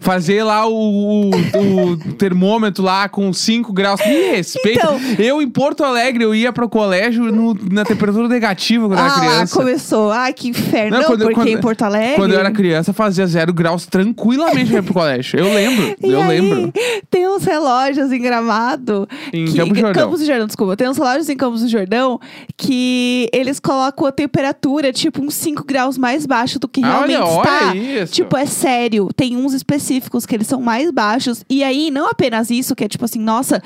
Fazer 0.00 0.42
lá 0.42 0.66
o, 0.66 1.30
o- 1.30 1.96
termômetro 2.16 2.82
lá 2.84 3.08
com 3.08 3.32
5 3.32 3.72
graus. 3.72 4.00
Me 4.06 4.30
respeita. 4.36 4.80
Então- 4.80 5.00
Eu, 5.18 5.42
em 5.42 5.48
Porto 5.48 5.84
Alegre, 5.84 6.24
eu 6.24 6.34
ia 6.34 6.52
pro 6.52 6.68
colégio 6.68 7.24
no- 7.32 7.56
na 7.70 7.84
temperatura 7.84 8.28
negativa 8.28 8.86
quando 8.86 8.98
eu 8.98 9.04
Ah, 9.04 9.08
era 9.08 9.20
criança. 9.20 9.56
começou. 9.56 10.10
Ai, 10.10 10.32
que 10.32 10.48
inferno. 10.48 10.96
Não, 10.98 11.04
quando- 11.06 11.20
porque 11.20 11.34
quando- 11.34 11.48
em 11.48 11.58
Porto 11.60 11.82
Alegre... 11.82 12.16
Quando 12.16 12.32
eu 12.32 12.40
era 12.40 12.50
criança, 12.50 12.92
fazia 12.92 13.26
zero 13.26 13.52
graus 13.52 13.86
tranquilamente 13.86 14.70
pro 14.82 14.94
colégio. 14.94 15.38
Eu 15.38 15.52
lembro, 15.52 15.96
E 16.02 16.10
eu 16.10 16.22
aí, 16.22 16.40
lembro. 16.40 16.72
Tem 17.10 17.26
uns 17.28 17.44
relógios 17.44 18.12
em 18.12 18.20
Gramado. 18.20 19.08
Em 19.32 19.44
que, 19.46 19.56
Campos 19.56 19.72
do 19.74 19.80
Jordão. 19.80 20.02
Campos 20.04 20.20
do 20.20 20.26
Jordão, 20.26 20.46
desculpa. 20.46 20.76
Tem 20.76 20.88
uns 20.88 20.96
relógios 20.96 21.28
em 21.28 21.36
Campos 21.36 21.60
do 21.62 21.68
Jordão 21.68 22.20
que 22.56 23.28
eles 23.32 23.58
colocam 23.60 24.06
a 24.06 24.12
temperatura, 24.12 24.92
tipo, 24.92 25.22
uns 25.22 25.34
5 25.34 25.64
graus 25.64 25.96
mais 25.96 26.26
baixo 26.26 26.58
do 26.58 26.68
que 26.68 26.82
Ah, 26.84 26.88
realmente 27.06 27.16
olha, 27.16 27.38
está. 27.38 27.68
olha 27.70 28.02
isso. 28.02 28.12
Tipo, 28.12 28.36
é 28.36 28.46
sério. 28.46 29.08
Tem 29.16 29.36
uns 29.36 29.52
específicos 29.54 29.77
que 30.26 30.34
eles 30.34 30.46
são 30.46 30.60
mais 30.60 30.90
baixos. 30.90 31.44
E 31.48 31.62
aí, 31.62 31.90
não 31.90 32.08
apenas 32.08 32.50
isso, 32.50 32.74
que 32.74 32.84
é 32.84 32.88
tipo 32.88 33.04
assim, 33.04 33.20
nossa, 33.20 33.62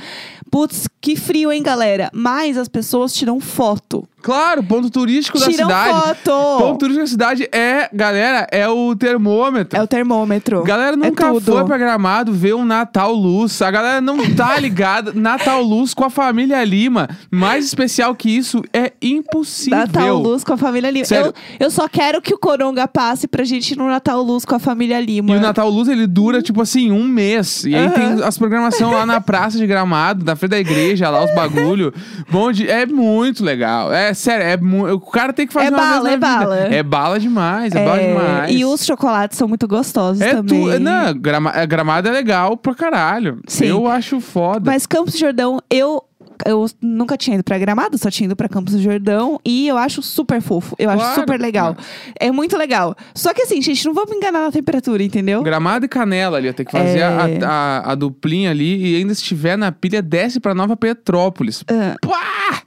putz, 0.50 0.88
que 1.00 1.16
frio, 1.16 1.52
hein, 1.52 1.62
galera? 1.62 2.10
Mas 2.12 2.56
as 2.56 2.68
pessoas 2.68 3.14
tiram 3.14 3.40
foto. 3.40 4.06
Claro, 4.22 4.62
ponto 4.62 4.88
turístico 4.90 5.38
da 5.38 5.46
cidade. 5.50 5.90
foto. 6.00 6.58
Ponto 6.58 6.78
turístico 6.78 7.04
da 7.04 7.10
cidade 7.10 7.48
é, 7.52 7.88
galera, 7.92 8.46
é 8.50 8.68
o 8.68 8.94
termômetro. 8.96 9.78
É 9.78 9.82
o 9.82 9.86
termômetro. 9.86 10.62
Galera 10.62 10.92
É 10.94 10.96
nunca 10.96 11.28
tudo. 11.32 11.52
foi 11.52 11.64
pra 11.64 11.76
Gramado 11.78 12.32
ver 12.32 12.54
um 12.54 12.64
Natal 12.64 13.12
Luz. 13.12 13.60
A 13.62 13.70
galera 13.70 14.00
não 14.00 14.18
tá 14.34 14.58
ligada. 14.60 15.12
Natal 15.14 15.62
Luz 15.62 15.92
com 15.94 16.04
a 16.04 16.10
família 16.10 16.62
Lima. 16.64 17.08
Mais 17.30 17.64
especial 17.64 18.14
que 18.14 18.30
isso 18.30 18.62
é 18.72 18.92
impossível. 19.02 19.78
Natal 19.78 20.16
Luz 20.18 20.44
com 20.44 20.52
a 20.52 20.56
família 20.56 20.90
Lima. 20.90 21.04
Sério. 21.04 21.26
Eu, 21.58 21.66
eu 21.66 21.70
só 21.70 21.88
quero 21.88 22.20
que 22.22 22.32
o 22.34 22.38
Coronga 22.38 22.86
passe 22.86 23.26
pra 23.26 23.44
gente 23.44 23.72
ir 23.72 23.76
no 23.78 23.88
Natal 23.88 24.22
Luz 24.22 24.44
com 24.44 24.54
a 24.54 24.58
família 24.58 25.00
Lima. 25.00 25.32
E 25.32 25.36
o 25.36 25.40
Natal 25.40 25.68
Luz, 25.68 25.88
ele 25.88 26.06
dura, 26.06 26.40
tipo 26.42 26.62
assim, 26.62 26.90
um 26.92 27.04
mês. 27.06 27.64
E 27.64 27.74
aí 27.74 27.86
Aham. 27.86 27.94
tem 27.94 28.24
as 28.24 28.38
programações 28.38 28.92
lá 28.92 29.04
na 29.06 29.20
praça 29.20 29.58
de 29.58 29.66
Gramado, 29.66 30.24
na 30.24 30.36
frente 30.36 30.50
da 30.52 30.58
igreja, 30.60 31.10
lá 31.10 31.24
os 31.24 31.34
bagulho. 31.34 31.92
Bom, 32.30 32.52
de- 32.52 32.68
é 32.68 32.86
muito 32.86 33.44
legal. 33.44 33.92
É 33.92 34.11
sério, 34.14 34.44
é 34.88 34.92
o 34.92 35.00
cara 35.00 35.32
tem 35.32 35.46
que 35.46 35.52
fazer 35.52 35.66
É 35.66 35.70
uma 35.70 35.78
bala, 35.78 36.02
vez 36.02 36.14
é 36.14 36.16
na 36.18 36.28
vida. 36.28 36.38
bala. 36.44 36.56
É 36.74 36.82
bala 36.82 37.20
demais, 37.20 37.74
é, 37.74 37.84
bala 37.84 38.00
É, 38.00 38.08
demais. 38.08 38.50
E 38.54 38.64
os 38.64 38.84
chocolates 38.84 39.38
são 39.38 39.48
muito 39.48 39.66
gostosos 39.68 40.20
É 40.20 40.34
também. 40.34 40.62
tu, 40.70 40.80
não, 40.80 41.14
grama, 41.14 41.50
é, 41.54 41.66
gramado 41.66 42.08
é 42.08 42.10
legal 42.12 42.56
pra 42.56 42.74
caralho. 42.74 43.40
Sim. 43.46 43.66
Eu 43.66 43.86
acho 43.88 44.20
foda. 44.20 44.70
Mas 44.70 44.86
Campos 44.86 45.14
do 45.14 45.18
Jordão, 45.18 45.58
eu. 45.70 46.02
Eu 46.46 46.66
nunca 46.80 47.16
tinha 47.16 47.34
ido 47.34 47.44
pra 47.44 47.58
Gramado, 47.58 47.96
só 47.98 48.10
tinha 48.10 48.26
ido 48.26 48.36
pra 48.36 48.48
Campos 48.48 48.74
do 48.74 48.80
Jordão. 48.82 49.40
E 49.44 49.68
eu 49.68 49.76
acho 49.76 50.02
super 50.02 50.40
fofo. 50.40 50.74
Eu 50.78 50.90
acho 50.90 50.98
Claro, 51.02 51.20
super 51.20 51.40
legal. 51.40 51.76
É 52.18 52.30
muito 52.30 52.56
legal. 52.56 52.94
Só 53.14 53.32
que 53.34 53.42
assim, 53.42 53.60
gente, 53.60 53.84
não 53.86 53.94
vamos 53.94 54.12
enganar 54.12 54.40
na 54.42 54.50
temperatura, 54.52 55.02
entendeu? 55.02 55.42
Gramado 55.42 55.84
e 55.84 55.88
Canela 55.88 56.38
ali, 56.38 56.46
eu 56.48 56.54
tenho 56.54 56.66
que 56.68 56.72
fazer 56.72 56.98
É. 56.98 57.04
a, 57.04 57.48
a, 57.48 57.92
a 57.92 57.94
duplinha 57.94 58.50
ali 58.50 58.92
e 58.92 58.96
ainda 58.96 59.14
se 59.14 59.20
estiver 59.22 59.56
na 59.56 59.70
pilha, 59.72 60.00
desce 60.02 60.40
pra 60.40 60.54
Nova 60.54 60.76
Petrópolis. 60.76 61.64
Ah, 61.68 61.96
Pá! 62.00 62.62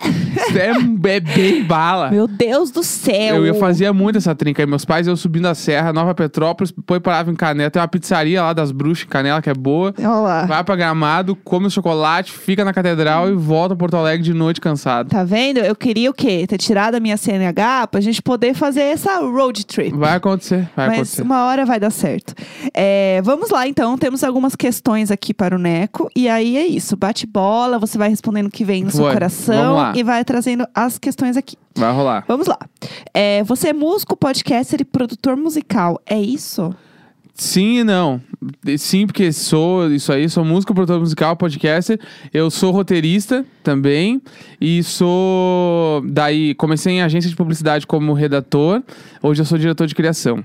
é, 0.55 1.09
é 1.15 1.19
bem 1.19 1.63
bala. 1.63 2.11
meu 2.11 2.27
Deus 2.27 2.69
do 2.71 2.83
céu. 2.83 3.37
Eu, 3.37 3.45
eu 3.45 3.55
fazia 3.55 3.91
muito 3.93 4.17
essa 4.17 4.35
trinca 4.35 4.61
aí. 4.61 4.67
Meus 4.67 4.85
pais, 4.85 5.07
eu 5.07 5.15
subindo 5.15 5.45
a 5.47 5.55
serra, 5.55 5.91
Nova 5.93 6.13
Petrópolis, 6.13 6.71
depois 6.71 6.99
parava 7.01 7.31
em 7.31 7.35
Canela. 7.35 7.69
Tem 7.71 7.81
uma 7.81 7.87
pizzaria 7.87 8.41
lá 8.41 8.53
das 8.53 8.71
bruxas 8.71 9.05
em 9.05 9.09
Canela 9.09 9.41
que 9.41 9.49
é 9.49 9.53
boa. 9.53 9.93
Olha 9.97 10.07
lá. 10.09 10.45
Vai 10.45 10.63
pra 10.63 10.75
Gramado, 10.75 11.35
come 11.35 11.67
o 11.67 11.69
chocolate, 11.71 12.31
fica 12.31 12.63
na 12.65 12.73
catedral 12.73 13.29
e 13.29 13.33
volta 13.33 13.64
volto 13.65 13.73
a 13.73 13.75
Porto 13.75 13.97
Alegre 13.97 14.23
de 14.23 14.33
noite 14.33 14.61
cansado. 14.61 15.09
Tá 15.09 15.23
vendo? 15.23 15.57
Eu 15.57 15.75
queria 15.75 16.09
o 16.09 16.13
quê? 16.13 16.45
Ter 16.47 16.57
tirado 16.57 16.95
a 16.95 16.99
minha 16.99 17.17
CNH 17.17 17.87
pra 17.87 17.99
gente 17.99 18.21
poder 18.21 18.53
fazer 18.53 18.81
essa 18.81 19.19
road 19.19 19.65
trip. 19.65 19.95
Vai 19.97 20.15
acontecer, 20.15 20.69
vai 20.75 20.87
Mas 20.87 20.95
acontecer. 20.97 21.21
uma 21.23 21.45
hora 21.45 21.65
vai 21.65 21.79
dar 21.79 21.89
certo. 21.89 22.33
É, 22.73 23.21
vamos 23.23 23.49
lá, 23.49 23.67
então. 23.67 23.97
Temos 23.97 24.23
algumas 24.23 24.55
questões 24.55 25.09
aqui 25.09 25.33
para 25.33 25.55
o 25.55 25.59
Neco. 25.59 26.09
E 26.15 26.29
aí 26.29 26.57
é 26.57 26.65
isso. 26.65 26.95
Bate 26.95 27.25
bola, 27.25 27.79
você 27.79 27.97
vai 27.97 28.09
respondendo 28.09 28.47
o 28.47 28.51
que 28.51 28.63
vem 28.63 28.83
no 28.83 28.91
seu 28.91 29.03
Vai, 29.03 29.13
coração. 29.13 29.93
E 29.95 30.03
vai 30.03 30.23
trazendo 30.23 30.67
as 30.73 30.99
questões 30.99 31.35
aqui. 31.35 31.57
Vai 31.75 31.91
rolar. 31.91 32.23
Vamos 32.27 32.47
lá. 32.47 32.59
É, 33.13 33.43
você 33.43 33.69
é 33.69 33.73
músico, 33.73 34.15
podcaster 34.15 34.79
e 34.81 34.85
produtor 34.85 35.35
musical. 35.35 35.99
É 36.05 36.19
isso? 36.19 36.73
Sim 37.35 37.79
e 37.79 37.83
não. 37.83 38.21
Sim, 38.77 39.05
porque 39.05 39.31
sou 39.33 39.91
isso 39.91 40.11
aí, 40.11 40.29
sou 40.29 40.45
músico, 40.45 40.73
produtor 40.73 40.99
musical, 40.99 41.35
podcaster. 41.35 41.99
Eu 42.33 42.49
sou 42.49 42.71
roteirista 42.71 43.45
também. 43.61 44.21
E 44.59 44.81
sou. 44.83 46.01
Daí, 46.07 46.55
comecei 46.55 46.93
em 46.93 47.01
agência 47.01 47.29
de 47.29 47.35
publicidade 47.35 47.85
como 47.85 48.13
redator. 48.13 48.81
Hoje 49.21 49.41
eu 49.41 49.45
sou 49.45 49.57
diretor 49.57 49.85
de 49.85 49.93
criação. 49.93 50.43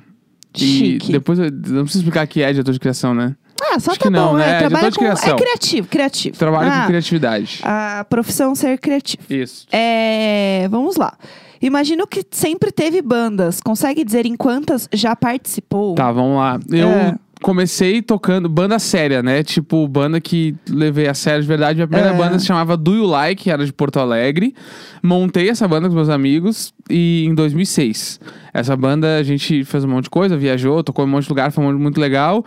E 0.56 0.59
Chique. 0.59 1.12
depois 1.12 1.38
eu 1.38 1.44
não 1.49 1.85
preciso 1.85 1.99
explicar 2.00 2.26
que 2.26 2.42
é 2.42 2.50
diretor 2.50 2.73
de 2.73 2.80
criação, 2.80 3.14
né? 3.14 3.37
Ah, 3.62 3.78
só 3.78 3.92
Acho 3.92 4.00
tá 4.00 4.06
que 4.06 4.11
não, 4.11 4.30
bom, 4.30 4.37
né? 4.38 4.62
é. 4.62 4.64
É 4.64 4.68
de 4.68 4.97
com... 4.97 5.04
criação. 5.04 5.35
É 5.37 5.38
criativo, 5.38 5.87
criativo. 5.87 6.37
Trabalho 6.37 6.70
Ah, 6.73 6.80
com 6.80 6.87
criatividade. 6.88 7.61
A 7.62 8.04
profissão 8.09 8.54
ser 8.54 8.78
criativo. 8.78 9.23
Isso. 9.30 9.66
É, 9.70 10.66
vamos 10.68 10.97
lá. 10.97 11.16
Imagino 11.61 12.07
que 12.07 12.25
sempre 12.31 12.73
teve 12.73 13.02
bandas. 13.02 13.61
Consegue 13.61 14.05
dizer 14.05 14.25
em 14.26 14.37
quantas 14.37 14.88
já 14.93 15.14
participou? 15.14 15.95
Tá, 15.95 16.11
vamos 16.11 16.37
lá. 16.38 16.59
Eu 16.71 16.88
É. 16.88 17.14
comecei 17.43 18.00
tocando 18.02 18.49
banda 18.49 18.79
séria, 18.79 19.23
né? 19.23 19.43
Tipo, 19.43 19.87
banda 19.87 20.21
que 20.21 20.55
levei 20.69 21.07
a 21.09 21.14
sério 21.14 21.43
de 21.43 21.49
verdade. 21.49 21.76
Minha 21.76 21.87
primeira 21.88 22.14
É. 22.14 22.17
banda 22.17 22.38
se 22.38 22.47
chamava 22.47 22.76
Do 22.76 22.95
You 22.95 23.05
Like, 23.07 23.50
era 23.50 23.64
de 23.64 23.73
Porto 23.73 23.99
Alegre. 23.99 24.55
Montei 25.02 25.49
essa 25.50 25.67
banda 25.69 25.88
com 25.88 25.95
meus 25.95 26.09
amigos 26.09 26.73
e 26.88 27.25
em 27.26 27.35
2006. 27.35 28.19
Essa 28.55 28.75
banda 28.76 29.17
a 29.19 29.23
gente 29.23 29.62
fez 29.64 29.85
um 29.85 29.88
monte 29.88 30.05
de 30.05 30.11
coisa, 30.11 30.37
viajou, 30.37 30.83
tocou 30.83 31.05
em 31.05 31.09
um 31.09 31.11
monte 31.11 31.25
de 31.25 31.31
lugar, 31.31 31.52
foi 31.52 31.73
muito 31.75 32.00
legal. 32.00 32.45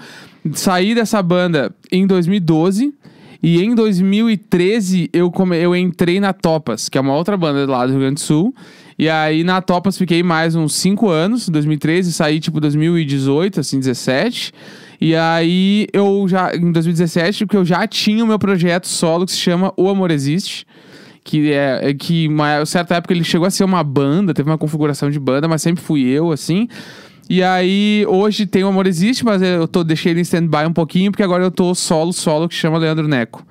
Saí 0.53 0.93
dessa 0.95 1.21
banda 1.21 1.73
em 1.91 2.05
2012. 2.07 2.93
E 3.45 3.61
em 3.61 3.75
2013 3.75 5.09
eu, 5.11 5.29
come... 5.29 5.57
eu 5.57 5.75
entrei 5.75 6.19
na 6.19 6.31
Topas, 6.31 6.87
que 6.87 6.97
é 6.97 7.01
uma 7.01 7.13
outra 7.13 7.35
banda 7.35 7.69
lá 7.69 7.85
do 7.85 7.91
Rio 7.91 7.99
Grande 8.01 8.15
do 8.15 8.19
Sul. 8.21 8.55
E 8.97 9.09
aí 9.09 9.43
na 9.43 9.61
Topas 9.61 9.97
fiquei 9.97 10.21
mais 10.23 10.55
uns 10.55 10.75
5 10.75 11.09
anos, 11.09 11.49
2013, 11.49 12.13
saí 12.13 12.39
tipo 12.39 12.59
2018, 12.59 13.59
assim, 13.59 13.79
17. 13.79 14.53
E 15.01 15.15
aí 15.15 15.87
eu 15.91 16.25
já, 16.27 16.55
em 16.55 16.71
2017, 16.71 17.45
porque 17.45 17.57
eu 17.57 17.65
já 17.65 17.85
tinha 17.87 18.23
o 18.23 18.27
meu 18.27 18.39
projeto 18.39 18.87
solo 18.87 19.25
que 19.25 19.31
se 19.31 19.37
chama 19.39 19.73
O 19.75 19.89
Amor 19.89 20.11
Existe. 20.11 20.65
Que 21.25 21.53
é 21.53 21.79
é 21.89 21.93
que 21.93 22.27
uma 22.27 22.65
certa 22.65 22.95
época 22.95 23.13
ele 23.13 23.23
chegou 23.23 23.47
a 23.47 23.51
ser 23.51 23.63
uma 23.63 23.83
banda, 23.83 24.33
teve 24.33 24.49
uma 24.49 24.57
configuração 24.57 25.09
de 25.09 25.19
banda, 25.19 25.47
mas 25.47 25.61
sempre 25.61 25.81
fui 25.83 26.03
eu, 26.03 26.31
assim. 26.31 26.67
E 27.29 27.41
aí, 27.41 28.05
hoje 28.07 28.45
tem 28.45 28.63
o 28.63 28.67
Amor 28.67 28.85
Existe, 28.85 29.23
mas 29.23 29.41
eu 29.41 29.67
tô, 29.67 29.83
deixei 29.83 30.11
ele 30.11 30.19
em 30.19 30.23
stand-by 30.23 30.65
um 30.67 30.73
pouquinho, 30.73 31.11
porque 31.11 31.23
agora 31.23 31.43
eu 31.43 31.51
tô 31.51 31.73
solo, 31.73 32.11
solo, 32.11 32.49
que 32.49 32.55
chama 32.55 32.77
Leandro 32.77 33.07
Neco. 33.07 33.45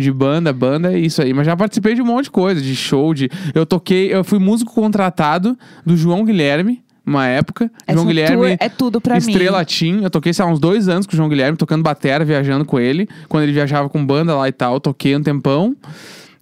De 0.00 0.10
banda, 0.10 0.52
banda 0.52 0.92
é 0.92 0.98
isso 0.98 1.20
aí. 1.20 1.34
Mas 1.34 1.46
já 1.46 1.56
participei 1.56 1.94
de 1.94 2.00
um 2.00 2.06
monte 2.06 2.24
de 2.24 2.30
coisa, 2.30 2.60
de 2.60 2.74
show, 2.74 3.12
de. 3.12 3.30
Eu 3.54 3.66
toquei, 3.66 4.12
eu 4.12 4.24
fui 4.24 4.38
músico 4.38 4.72
contratado 4.74 5.58
do 5.84 5.96
João 5.96 6.24
Guilherme, 6.24 6.82
uma 7.04 7.26
época. 7.26 7.70
Essa 7.86 7.96
João 7.96 8.06
Guilherme. 8.06 8.56
é 8.58 8.68
tudo 8.68 9.00
pra 9.00 9.14
mim. 9.14 9.20
Estrela 9.20 9.64
Team. 9.64 10.02
Eu 10.02 10.10
toquei, 10.10 10.32
sei 10.32 10.44
lá, 10.44 10.50
uns 10.50 10.58
dois 10.58 10.88
anos 10.88 11.06
com 11.06 11.12
o 11.12 11.16
João 11.16 11.28
Guilherme, 11.28 11.56
tocando 11.56 11.82
batera, 11.82 12.24
viajando 12.24 12.64
com 12.64 12.80
ele. 12.80 13.08
Quando 13.28 13.42
ele 13.42 13.52
viajava 13.52 13.88
com 13.88 14.04
banda 14.04 14.34
lá 14.34 14.48
e 14.48 14.52
tal, 14.52 14.74
eu 14.74 14.80
toquei 14.80 15.14
um 15.14 15.22
tempão. 15.22 15.76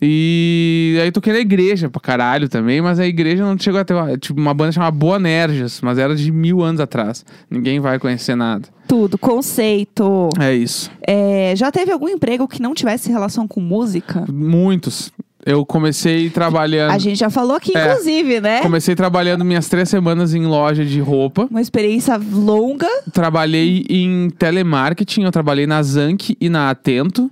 E 0.01 0.97
aí 1.03 1.11
toquei 1.11 1.33
na 1.33 1.41
igreja 1.41 1.91
pra 1.91 2.01
caralho 2.01 2.49
também, 2.49 2.81
mas 2.81 3.01
a 3.01 3.07
igreja 3.07 3.45
não 3.45 3.59
chegou 3.59 3.81
a 3.81 3.85
ter 3.85 3.95
uma, 3.95 4.17
tipo, 4.17 4.41
uma 4.41 4.55
banda 4.55 4.73
chamada 4.73 4.93
Boanerges, 4.97 5.81
mas 5.83 5.99
era 5.99 6.15
de 6.15 6.31
mil 6.31 6.63
anos 6.63 6.81
atrás. 6.81 7.25
Ninguém 7.51 7.81
vai 7.81 7.99
conhecer 7.99 8.37
nada. 8.37 8.69
Tudo, 8.87 9.19
conceito. 9.19 10.29
É 10.41 10.55
isso. 10.55 10.91
É, 11.07 11.53
já 11.57 11.71
teve 11.73 11.91
algum 11.93 12.09
emprego 12.09 12.47
que 12.47 12.63
não 12.63 12.75
tivesse 12.75 13.11
relação 13.11 13.47
com 13.49 13.61
música? 13.61 14.25
Muitos. 14.33 15.13
Eu 15.45 15.65
comecei 15.65 16.29
trabalhando. 16.29 16.91
A 16.91 16.99
gente 16.99 17.19
já 17.19 17.31
falou 17.31 17.57
aqui, 17.57 17.77
É. 17.77 17.91
inclusive, 17.91 18.41
né? 18.41 18.61
Comecei 18.61 18.95
trabalhando 18.95 19.45
minhas 19.45 19.69
três 19.69 19.89
semanas 19.89 20.35
em 20.35 20.45
loja 20.45 20.85
de 20.85 21.01
roupa. 21.01 21.47
Uma 21.51 21.61
experiência 21.63 22.21
longa. 22.33 22.89
Trabalhei 23.13 23.85
em 23.89 24.29
telemarketing, 24.31 25.23
eu 25.23 25.31
trabalhei 25.33 25.67
na 25.67 25.83
Zank 25.83 26.37
e 26.41 26.49
na 26.49 26.71
Atento. 26.71 27.31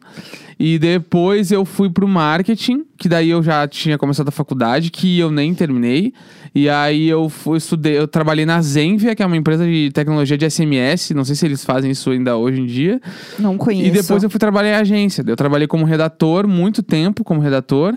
E 0.58 0.78
depois 0.78 1.52
eu 1.52 1.66
fui 1.66 1.90
pro 1.90 2.08
marketing, 2.08 2.84
que 2.96 3.08
daí 3.08 3.28
eu 3.28 3.42
já 3.42 3.68
tinha 3.68 3.98
começado 3.98 4.28
a 4.28 4.30
faculdade, 4.30 4.90
que 4.90 5.18
eu 5.18 5.30
nem 5.30 5.54
terminei. 5.54 6.14
E 6.54 6.66
aí 6.70 7.06
eu 7.06 7.28
fui 7.28 7.58
estudei, 7.58 7.98
eu 7.98 8.08
trabalhei 8.08 8.46
na 8.46 8.62
Zenvia, 8.62 9.14
que 9.14 9.22
é 9.22 9.26
uma 9.26 9.36
empresa 9.36 9.66
de 9.66 9.90
tecnologia 9.92 10.38
de 10.38 10.48
SMS, 10.48 11.10
não 11.10 11.26
sei 11.26 11.36
se 11.36 11.44
eles 11.44 11.62
fazem 11.62 11.90
isso 11.90 12.10
ainda 12.10 12.38
hoje 12.38 12.62
em 12.62 12.66
dia. 12.66 12.98
Não 13.38 13.58
conheço. 13.58 13.88
E 13.88 13.90
depois 13.90 14.22
eu 14.22 14.30
fui 14.30 14.40
trabalhar 14.40 14.70
em 14.70 14.80
agência. 14.80 15.22
Eu 15.26 15.36
trabalhei 15.36 15.66
como 15.66 15.84
redator, 15.84 16.48
muito 16.48 16.82
tempo 16.82 17.22
como 17.22 17.42
redator. 17.42 17.94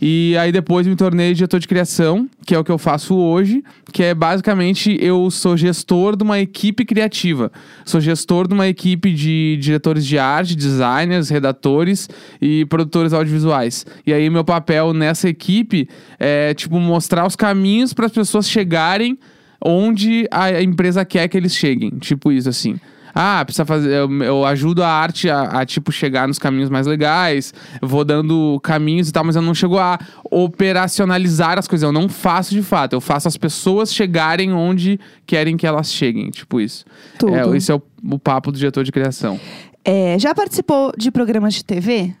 E 0.00 0.36
aí 0.38 0.52
depois 0.52 0.86
me 0.86 0.94
tornei 0.94 1.34
diretor 1.34 1.58
de 1.58 1.66
criação, 1.66 2.28
que 2.46 2.54
é 2.54 2.58
o 2.58 2.62
que 2.62 2.70
eu 2.70 2.78
faço 2.78 3.16
hoje, 3.16 3.64
que 3.92 4.02
é 4.02 4.14
basicamente 4.14 4.96
eu 5.00 5.28
sou 5.30 5.56
gestor 5.56 6.16
de 6.16 6.22
uma 6.22 6.38
equipe 6.38 6.84
criativa. 6.84 7.50
Sou 7.84 8.00
gestor 8.00 8.46
de 8.46 8.54
uma 8.54 8.68
equipe 8.68 9.12
de 9.12 9.58
diretores 9.60 10.06
de 10.06 10.16
arte, 10.16 10.54
designers, 10.54 11.28
redatores 11.28 12.08
e 12.40 12.64
produtores 12.66 13.12
audiovisuais. 13.12 13.84
E 14.06 14.12
aí 14.12 14.30
meu 14.30 14.44
papel 14.44 14.94
nessa 14.94 15.28
equipe 15.28 15.88
é 16.18 16.54
tipo 16.54 16.78
mostrar 16.78 17.26
os 17.26 17.34
caminhos 17.34 17.92
para 17.92 18.06
as 18.06 18.12
pessoas 18.12 18.48
chegarem 18.48 19.18
onde 19.60 20.28
a 20.30 20.62
empresa 20.62 21.04
quer 21.04 21.26
que 21.26 21.36
eles 21.36 21.54
cheguem. 21.54 21.90
Tipo 21.98 22.30
isso 22.30 22.48
assim. 22.48 22.78
Ah, 23.20 23.44
precisa 23.44 23.64
fazer. 23.64 23.90
Eu, 23.90 24.22
eu 24.22 24.44
ajudo 24.44 24.80
a 24.80 24.88
arte 24.88 25.28
a, 25.28 25.42
a, 25.42 25.66
tipo, 25.66 25.90
chegar 25.90 26.28
nos 26.28 26.38
caminhos 26.38 26.70
mais 26.70 26.86
legais. 26.86 27.52
Vou 27.82 28.04
dando 28.04 28.60
caminhos 28.62 29.08
e 29.08 29.12
tal, 29.12 29.24
mas 29.24 29.34
eu 29.34 29.42
não 29.42 29.54
chego 29.56 29.76
a 29.76 29.98
operacionalizar 30.30 31.58
as 31.58 31.66
coisas. 31.66 31.84
Eu 31.84 31.90
não 31.90 32.08
faço 32.08 32.54
de 32.54 32.62
fato. 32.62 32.92
Eu 32.92 33.00
faço 33.00 33.26
as 33.26 33.36
pessoas 33.36 33.92
chegarem 33.92 34.52
onde 34.52 35.00
querem 35.26 35.56
que 35.56 35.66
elas 35.66 35.92
cheguem. 35.92 36.30
Tipo 36.30 36.60
isso. 36.60 36.84
Tudo. 37.18 37.34
É, 37.34 37.56
esse 37.56 37.72
é 37.72 37.74
o, 37.74 37.82
o 38.08 38.20
papo 38.20 38.52
do 38.52 38.58
diretor 38.58 38.84
de 38.84 38.92
criação. 38.92 39.40
É, 39.84 40.16
já 40.16 40.32
participou 40.32 40.92
de 40.96 41.10
programas 41.10 41.54
de 41.54 41.64
TV? 41.64 42.14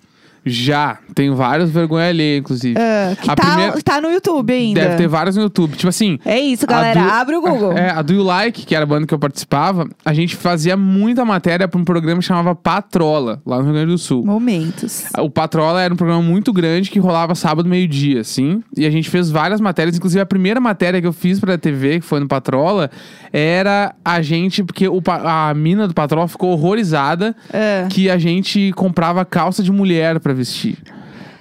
Já. 0.48 0.98
Tenho 1.14 1.34
vários 1.34 1.70
vergonha 1.70 2.08
alheia, 2.08 2.38
inclusive. 2.38 2.74
Ah, 2.78 3.16
que 3.20 3.30
A 3.30 3.34
tá, 3.36 3.46
primeira- 3.46 3.82
tá 3.82 4.00
no 4.00 4.10
YouTube 4.10 4.52
ainda. 4.52 4.80
Deve 4.80 4.96
ter 4.96 5.08
vários 5.08 5.36
no 5.36 5.42
YouTube. 5.42 5.76
Tipo 5.76 5.88
assim. 5.88 6.18
É 6.24 6.38
isso, 6.38 6.66
galera. 6.66 7.00
do- 7.02 7.08
Abre 7.10 7.36
o 7.36 7.40
Google. 7.40 7.72
É, 7.76 7.90
a 7.90 8.02
Do 8.02 8.12
You 8.12 8.22
Like, 8.22 8.64
que 8.66 8.74
era 8.74 8.84
a 8.84 8.86
banda 8.86 9.06
que 9.06 9.12
eu 9.14 9.18
participava, 9.18 9.88
a 10.04 10.12
gente 10.14 10.36
fazia 10.36 10.76
muita 10.76 11.24
matéria 11.24 11.66
pra 11.66 11.80
um 11.80 11.84
programa 11.84 12.20
que 12.20 12.26
chamava 12.26 12.54
Patrola, 12.54 13.40
lá 13.44 13.58
no 13.58 13.64
Rio 13.64 13.72
Grande 13.72 13.92
do 13.92 13.98
Sul. 13.98 14.24
Momentos. 14.24 15.04
O 15.18 15.28
Patrola 15.30 15.82
era 15.82 15.92
um 15.92 15.96
programa 15.96 16.22
muito 16.22 16.52
grande 16.52 16.90
que 16.90 16.98
rolava 16.98 17.34
sábado, 17.34 17.68
meio-dia, 17.68 18.20
assim. 18.20 18.62
E 18.76 18.86
a 18.86 18.90
gente 18.90 19.08
fez 19.10 19.30
várias 19.30 19.60
matérias. 19.60 19.96
Inclusive, 19.96 20.20
a 20.20 20.26
primeira 20.26 20.60
matéria 20.60 21.00
que 21.00 21.06
eu 21.06 21.12
fiz 21.12 21.40
pra 21.40 21.58
TV, 21.58 22.00
que 22.00 22.06
foi 22.06 22.20
no 22.20 22.28
Patrola, 22.28 22.90
era 23.32 23.94
a 24.04 24.20
gente... 24.22 24.62
Porque 24.62 24.86
o 24.88 25.02
a 25.24 25.52
mina 25.54 25.88
do 25.88 25.94
Patrola 25.94 26.28
ficou 26.28 26.50
horrorizada 26.52 27.34
É. 27.52 27.86
que 27.90 28.10
a 28.10 28.18
gente 28.18 28.72
comprava 28.74 29.24
calça 29.24 29.62
de 29.62 29.72
mulher 29.72 30.20
pra 30.20 30.32
vestir. 30.38 30.78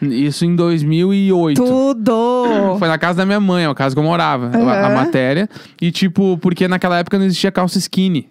Isso 0.02 0.46
em 0.46 0.56
2008. 0.56 1.64
Tudo. 1.64 2.76
Foi 2.78 2.88
na 2.88 2.98
casa 2.98 3.18
da 3.18 3.26
minha 3.26 3.40
mãe, 3.40 3.64
é 3.64 3.68
a 3.68 3.74
casa 3.74 3.96
que 3.96 4.00
eu 4.00 4.04
morava, 4.04 4.52
a- 4.54 4.58
a, 4.58 4.86
Aham. 4.88 4.96
matéria. 4.96 5.50
E, 5.82 5.90
tipo, 5.92 6.38
porque 6.38 6.68
naquela 6.68 7.00
época 7.00 7.18
não 7.18 7.26
existia 7.26 7.52
calça 7.52 7.78
skinny. 7.80 8.30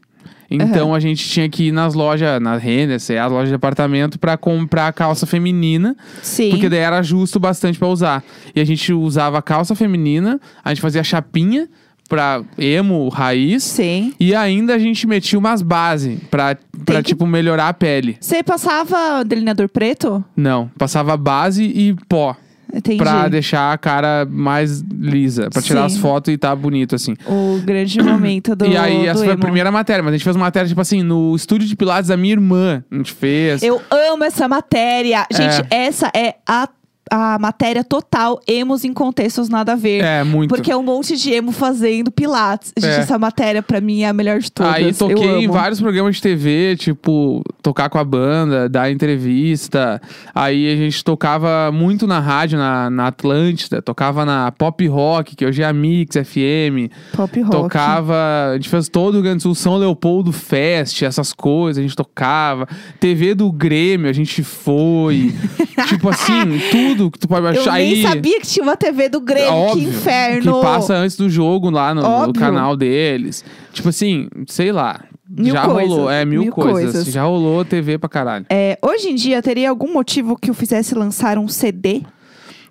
Então 0.48 0.94
a 0.94 1.00
gente 1.00 1.28
tinha 1.28 1.48
que 1.48 1.64
ir 1.64 1.72
nas 1.72 1.92
lojas, 1.94 2.40
na 2.40 2.56
Renner, 2.56 2.94
as 2.94 3.08
lojas 3.32 3.48
de 3.48 3.54
apartamento, 3.56 4.16
pra 4.16 4.36
comprar 4.36 4.92
calça 4.92 5.26
feminina. 5.26 5.96
Sim. 6.22 6.50
Porque 6.50 6.68
daí 6.68 6.78
era 6.78 7.02
justo 7.02 7.40
bastante 7.40 7.76
pra 7.80 7.88
usar. 7.88 8.22
E 8.54 8.60
a 8.60 8.64
gente 8.64 8.92
usava 8.92 9.42
calça 9.42 9.74
feminina, 9.74 10.40
a 10.64 10.68
gente 10.68 10.80
fazia 10.80 11.02
chapinha 11.02 11.68
pra 12.08 12.42
emo, 12.56 13.08
raiz. 13.08 13.64
Sim. 13.64 14.14
E 14.20 14.36
ainda 14.36 14.76
a 14.76 14.78
gente 14.78 15.04
metia 15.04 15.36
umas 15.36 15.62
bases 15.62 16.16
pra, 16.30 16.56
pra 16.86 17.02
que- 17.02 17.08
tipo, 17.08 17.26
melhorar 17.26 17.68
a 17.68 17.74
pele. 17.74 18.16
Você 18.20 18.42
passava 18.42 19.24
delineador 19.24 19.68
preto? 19.68 20.24
Não, 20.36 20.70
passava 20.78 21.16
base 21.16 21.64
e 21.64 21.94
pó. 22.08 22.36
Entendi. 22.74 22.98
Pra 22.98 23.28
deixar 23.28 23.72
a 23.72 23.78
cara 23.78 24.26
mais 24.28 24.82
lisa. 24.82 25.48
Pra 25.50 25.62
tirar 25.62 25.88
Sim. 25.88 25.94
as 25.94 26.00
fotos 26.02 26.34
e 26.34 26.36
tá 26.36 26.54
bonito, 26.54 26.96
assim. 26.96 27.14
O 27.24 27.60
grande 27.64 28.02
momento 28.02 28.56
do 28.56 28.66
e 28.66 28.76
aí, 28.76 29.06
essa 29.06 29.14
do 29.14 29.18
foi 29.20 29.28
a 29.28 29.32
emo. 29.32 29.40
primeira 29.40 29.70
matéria. 29.70 30.02
Mas 30.02 30.12
a 30.12 30.16
gente 30.16 30.24
fez 30.24 30.34
uma 30.36 30.46
matéria, 30.46 30.68
tipo 30.68 30.80
assim, 30.80 31.00
no 31.00 31.34
estúdio 31.36 31.66
de 31.68 31.76
Pilates 31.76 32.08
da 32.08 32.16
minha 32.16 32.32
irmã. 32.34 32.82
A 32.90 32.96
gente 32.96 33.12
fez. 33.12 33.62
Eu 33.62 33.80
amo 34.12 34.24
essa 34.24 34.48
matéria. 34.48 35.24
Gente, 35.32 35.64
essa 35.70 36.10
é 36.14 36.34
a 36.46 36.68
a 37.10 37.38
matéria 37.38 37.84
total, 37.84 38.40
emos 38.46 38.84
em 38.84 38.92
contextos 38.92 39.48
nada 39.48 39.72
a 39.72 39.76
ver. 39.76 40.02
É, 40.02 40.24
muito. 40.24 40.48
Porque 40.48 40.70
é 40.70 40.76
um 40.76 40.82
monte 40.82 41.16
de 41.16 41.32
emo 41.32 41.52
fazendo 41.52 42.10
pilates. 42.10 42.72
Gente, 42.76 42.90
É. 42.92 42.98
essa 42.98 43.18
matéria 43.18 43.62
pra 43.62 43.80
mim 43.80 44.02
é 44.02 44.08
a 44.08 44.12
melhor 44.12 44.40
de 44.40 44.50
todas. 44.50 44.74
Aí 44.74 44.84
Eu 44.84 44.94
toquei 44.94 45.44
em 45.44 45.48
vários 45.48 45.80
programas 45.80 46.16
de 46.16 46.22
TV, 46.22 46.76
tipo, 46.76 47.42
tocar 47.62 47.88
com 47.88 47.98
a 47.98 48.04
banda, 48.04 48.68
dar 48.68 48.90
entrevista. 48.90 50.00
Aí 50.34 50.72
a 50.72 50.76
gente 50.76 51.04
tocava 51.04 51.70
muito 51.72 52.06
na 52.06 52.18
rádio, 52.20 52.58
na, 52.58 52.90
na 52.90 53.06
Atlântida, 53.08 53.80
tocava 53.80 54.24
na 54.24 54.50
Pop 54.52 54.86
Rock, 54.86 55.36
que 55.36 55.44
hoje 55.46 55.62
é 55.62 55.66
a 55.66 55.72
Mix 55.72 56.16
FM. 56.16 56.90
Pop 57.14 57.40
rock. 57.40 57.50
Tocava, 57.50 58.14
a 58.52 58.54
gente 58.54 58.68
fez 58.68 58.88
todo 58.88 59.10
o 59.10 59.16
Rio 59.16 59.22
Grande 59.22 59.38
do 59.38 59.42
Sul, 59.42 59.54
São 59.54 59.76
Leopoldo 59.76 60.32
Fest, 60.32 61.02
essas 61.02 61.32
coisas, 61.32 61.78
a 61.78 61.82
gente 61.82 61.96
tocava. 61.96 62.66
TV 62.98 63.34
do 63.34 63.50
Grêmio, 63.52 64.08
a 64.08 64.12
gente 64.12 64.42
foi. 64.42 65.34
tipo 65.88 66.08
assim, 66.08 66.60
tudo 66.70 66.95
que 67.10 67.18
tu 67.18 67.28
pode 67.28 67.44
Eu 67.46 67.60
achar 67.60 67.74
nem 67.74 67.92
aí. 67.94 68.02
sabia 68.02 68.40
que 68.40 68.46
tinha 68.46 68.62
uma 68.62 68.76
TV 68.76 69.08
do 69.08 69.20
Grêmio. 69.20 69.52
Óbvio, 69.52 69.84
que 69.84 69.88
inferno. 69.90 70.54
Que 70.56 70.62
passa 70.62 70.94
antes 70.94 71.16
do 71.16 71.28
jogo 71.30 71.70
lá 71.70 71.94
no, 71.94 72.26
no 72.26 72.32
canal 72.32 72.76
deles. 72.76 73.44
Tipo 73.72 73.88
assim, 73.88 74.28
sei 74.46 74.72
lá. 74.72 75.04
Mil 75.28 75.52
já 75.52 75.64
coisas, 75.66 75.90
rolou, 75.90 76.10
é 76.10 76.24
mil, 76.24 76.42
mil 76.42 76.52
coisas. 76.52 76.92
coisas. 76.92 77.12
Já 77.12 77.24
rolou 77.24 77.64
TV 77.64 77.98
pra 77.98 78.08
caralho. 78.08 78.46
É, 78.48 78.78
hoje 78.80 79.08
em 79.08 79.14
dia, 79.14 79.42
teria 79.42 79.68
algum 79.68 79.92
motivo 79.92 80.36
que 80.36 80.50
o 80.50 80.54
fizesse 80.54 80.94
lançar 80.94 81.36
um 81.36 81.48
CD? 81.48 82.02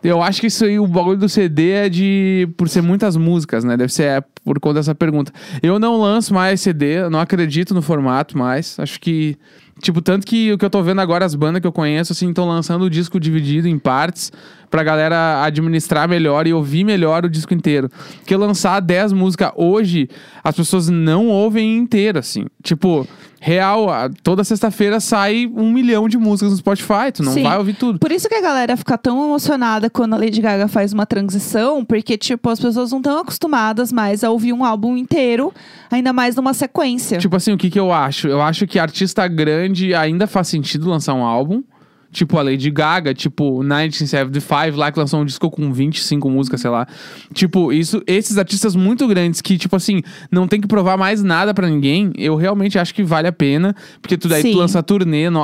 Eu 0.01 0.21
acho 0.21 0.39
que 0.39 0.47
isso 0.47 0.63
aí, 0.63 0.79
o 0.79 0.85
bagulho 0.87 1.17
do 1.17 1.27
CD 1.27 1.71
é 1.71 1.89
de. 1.89 2.47
por 2.55 2.69
ser 2.69 2.81
muitas 2.81 3.17
músicas, 3.17 3.63
né? 3.63 3.75
Deve 3.75 3.91
ser 3.91 4.03
é, 4.03 4.23
por 4.43 4.59
conta 4.59 4.75
dessa 4.75 4.93
pergunta. 4.93 5.33
Eu 5.63 5.79
não 5.79 5.97
lanço 5.97 6.33
mais 6.33 6.61
CD, 6.61 6.99
eu 6.99 7.09
não 7.09 7.19
acredito 7.19 7.73
no 7.73 7.81
formato 7.81 8.37
mais. 8.37 8.79
Acho 8.79 9.01
que. 9.01 9.35
Tipo, 9.81 10.01
tanto 10.01 10.25
que 10.25 10.53
o 10.53 10.57
que 10.57 10.63
eu 10.63 10.69
tô 10.69 10.81
vendo 10.81 11.01
agora, 11.01 11.25
as 11.25 11.35
bandas 11.35 11.61
que 11.61 11.67
eu 11.67 11.71
conheço, 11.71 12.13
assim, 12.13 12.29
estão 12.29 12.47
lançando 12.47 12.83
o 12.83 12.89
disco 12.89 13.19
dividido 13.19 13.67
em 13.67 13.77
partes 13.77 14.31
pra 14.75 14.83
galera 14.83 15.41
administrar 15.41 16.05
melhor 16.05 16.45
e 16.45 16.53
ouvir 16.53 16.83
melhor 16.83 17.23
o 17.23 17.29
disco 17.29 17.53
inteiro. 17.53 17.89
Porque 18.17 18.35
lançar 18.35 18.81
10 18.81 19.13
músicas 19.13 19.53
hoje, 19.55 20.09
as 20.43 20.53
pessoas 20.53 20.89
não 20.89 21.27
ouvem 21.27 21.77
inteiro, 21.77 22.19
assim. 22.19 22.45
Tipo, 22.61 23.07
real, 23.39 23.87
toda 24.21 24.43
sexta-feira 24.43 24.99
sai 24.99 25.49
um 25.55 25.71
milhão 25.71 26.09
de 26.09 26.17
músicas 26.17 26.51
no 26.51 26.57
Spotify, 26.57 27.09
tu 27.13 27.23
não 27.23 27.31
Sim. 27.31 27.43
vai 27.43 27.57
ouvir 27.57 27.75
tudo. 27.75 27.99
Por 27.99 28.11
isso 28.11 28.27
que 28.27 28.35
a 28.35 28.41
galera 28.41 28.75
fica 28.75 28.97
tão 28.97 29.23
emocionada 29.23 29.89
quando 29.89 30.13
a 30.13 30.17
Lady 30.17 30.41
Gaga 30.41 30.67
faz 30.67 30.91
uma 30.91 31.05
transição, 31.05 31.85
porque, 31.85 32.17
tipo, 32.17 32.49
as 32.49 32.59
pessoas 32.59 32.91
não 32.91 32.97
estão 32.97 33.17
acostumadas 33.19 33.93
mais 33.93 34.25
a 34.25 34.29
ouvir 34.29 34.51
um 34.51 34.65
álbum 34.65 34.97
inteiro, 34.97 35.53
ainda 35.89 36.11
mais 36.11 36.35
numa 36.35 36.53
sequência. 36.53 37.17
Tipo 37.17 37.37
assim, 37.37 37.53
o 37.53 37.57
que 37.57 37.69
que 37.69 37.79
eu 37.79 37.93
acho? 37.93 38.27
Eu 38.27 38.41
acho 38.41 38.67
que 38.67 38.77
artista 38.77 39.25
grande 39.25 39.95
ainda 39.95 40.27
faz 40.27 40.49
sentido 40.49 40.89
lançar 40.89 41.13
um 41.13 41.23
álbum. 41.23 41.63
Tipo 42.15 42.37
a 42.37 42.41
Lady 42.43 42.71
Gaga, 42.71 43.13
tipo 43.13 43.61
1975 43.61 44.77
lá 44.77 44.89
que 44.89 44.97
lançou 44.97 45.19
um 45.19 45.25
disco 45.25 45.51
com 45.51 45.73
25 45.73 46.29
músicas, 46.29 46.61
sei 46.61 46.69
lá. 46.69 46.87
Tipo, 47.33 47.73
isso, 47.73 48.01
esses 48.07 48.37
artistas 48.37 48.73
muito 48.73 49.05
grandes 49.05 49.41
que, 49.41 49.57
tipo 49.57 49.75
assim, 49.75 50.01
não 50.31 50.47
tem 50.47 50.61
que 50.61 50.67
provar 50.67 50.95
mais 50.97 51.21
nada 51.21 51.53
pra 51.53 51.67
ninguém, 51.69 52.13
eu 52.17 52.37
realmente 52.37 52.79
acho 52.79 52.93
que 52.95 53.03
vale 53.03 53.27
a 53.27 53.33
pena. 53.33 53.75
Porque 54.01 54.17
tu 54.17 54.29
daí 54.29 54.41
Sim. 54.41 54.51
tu 54.53 54.57
lança 54.59 54.81
turnê. 54.81 55.29
no- 55.29 55.43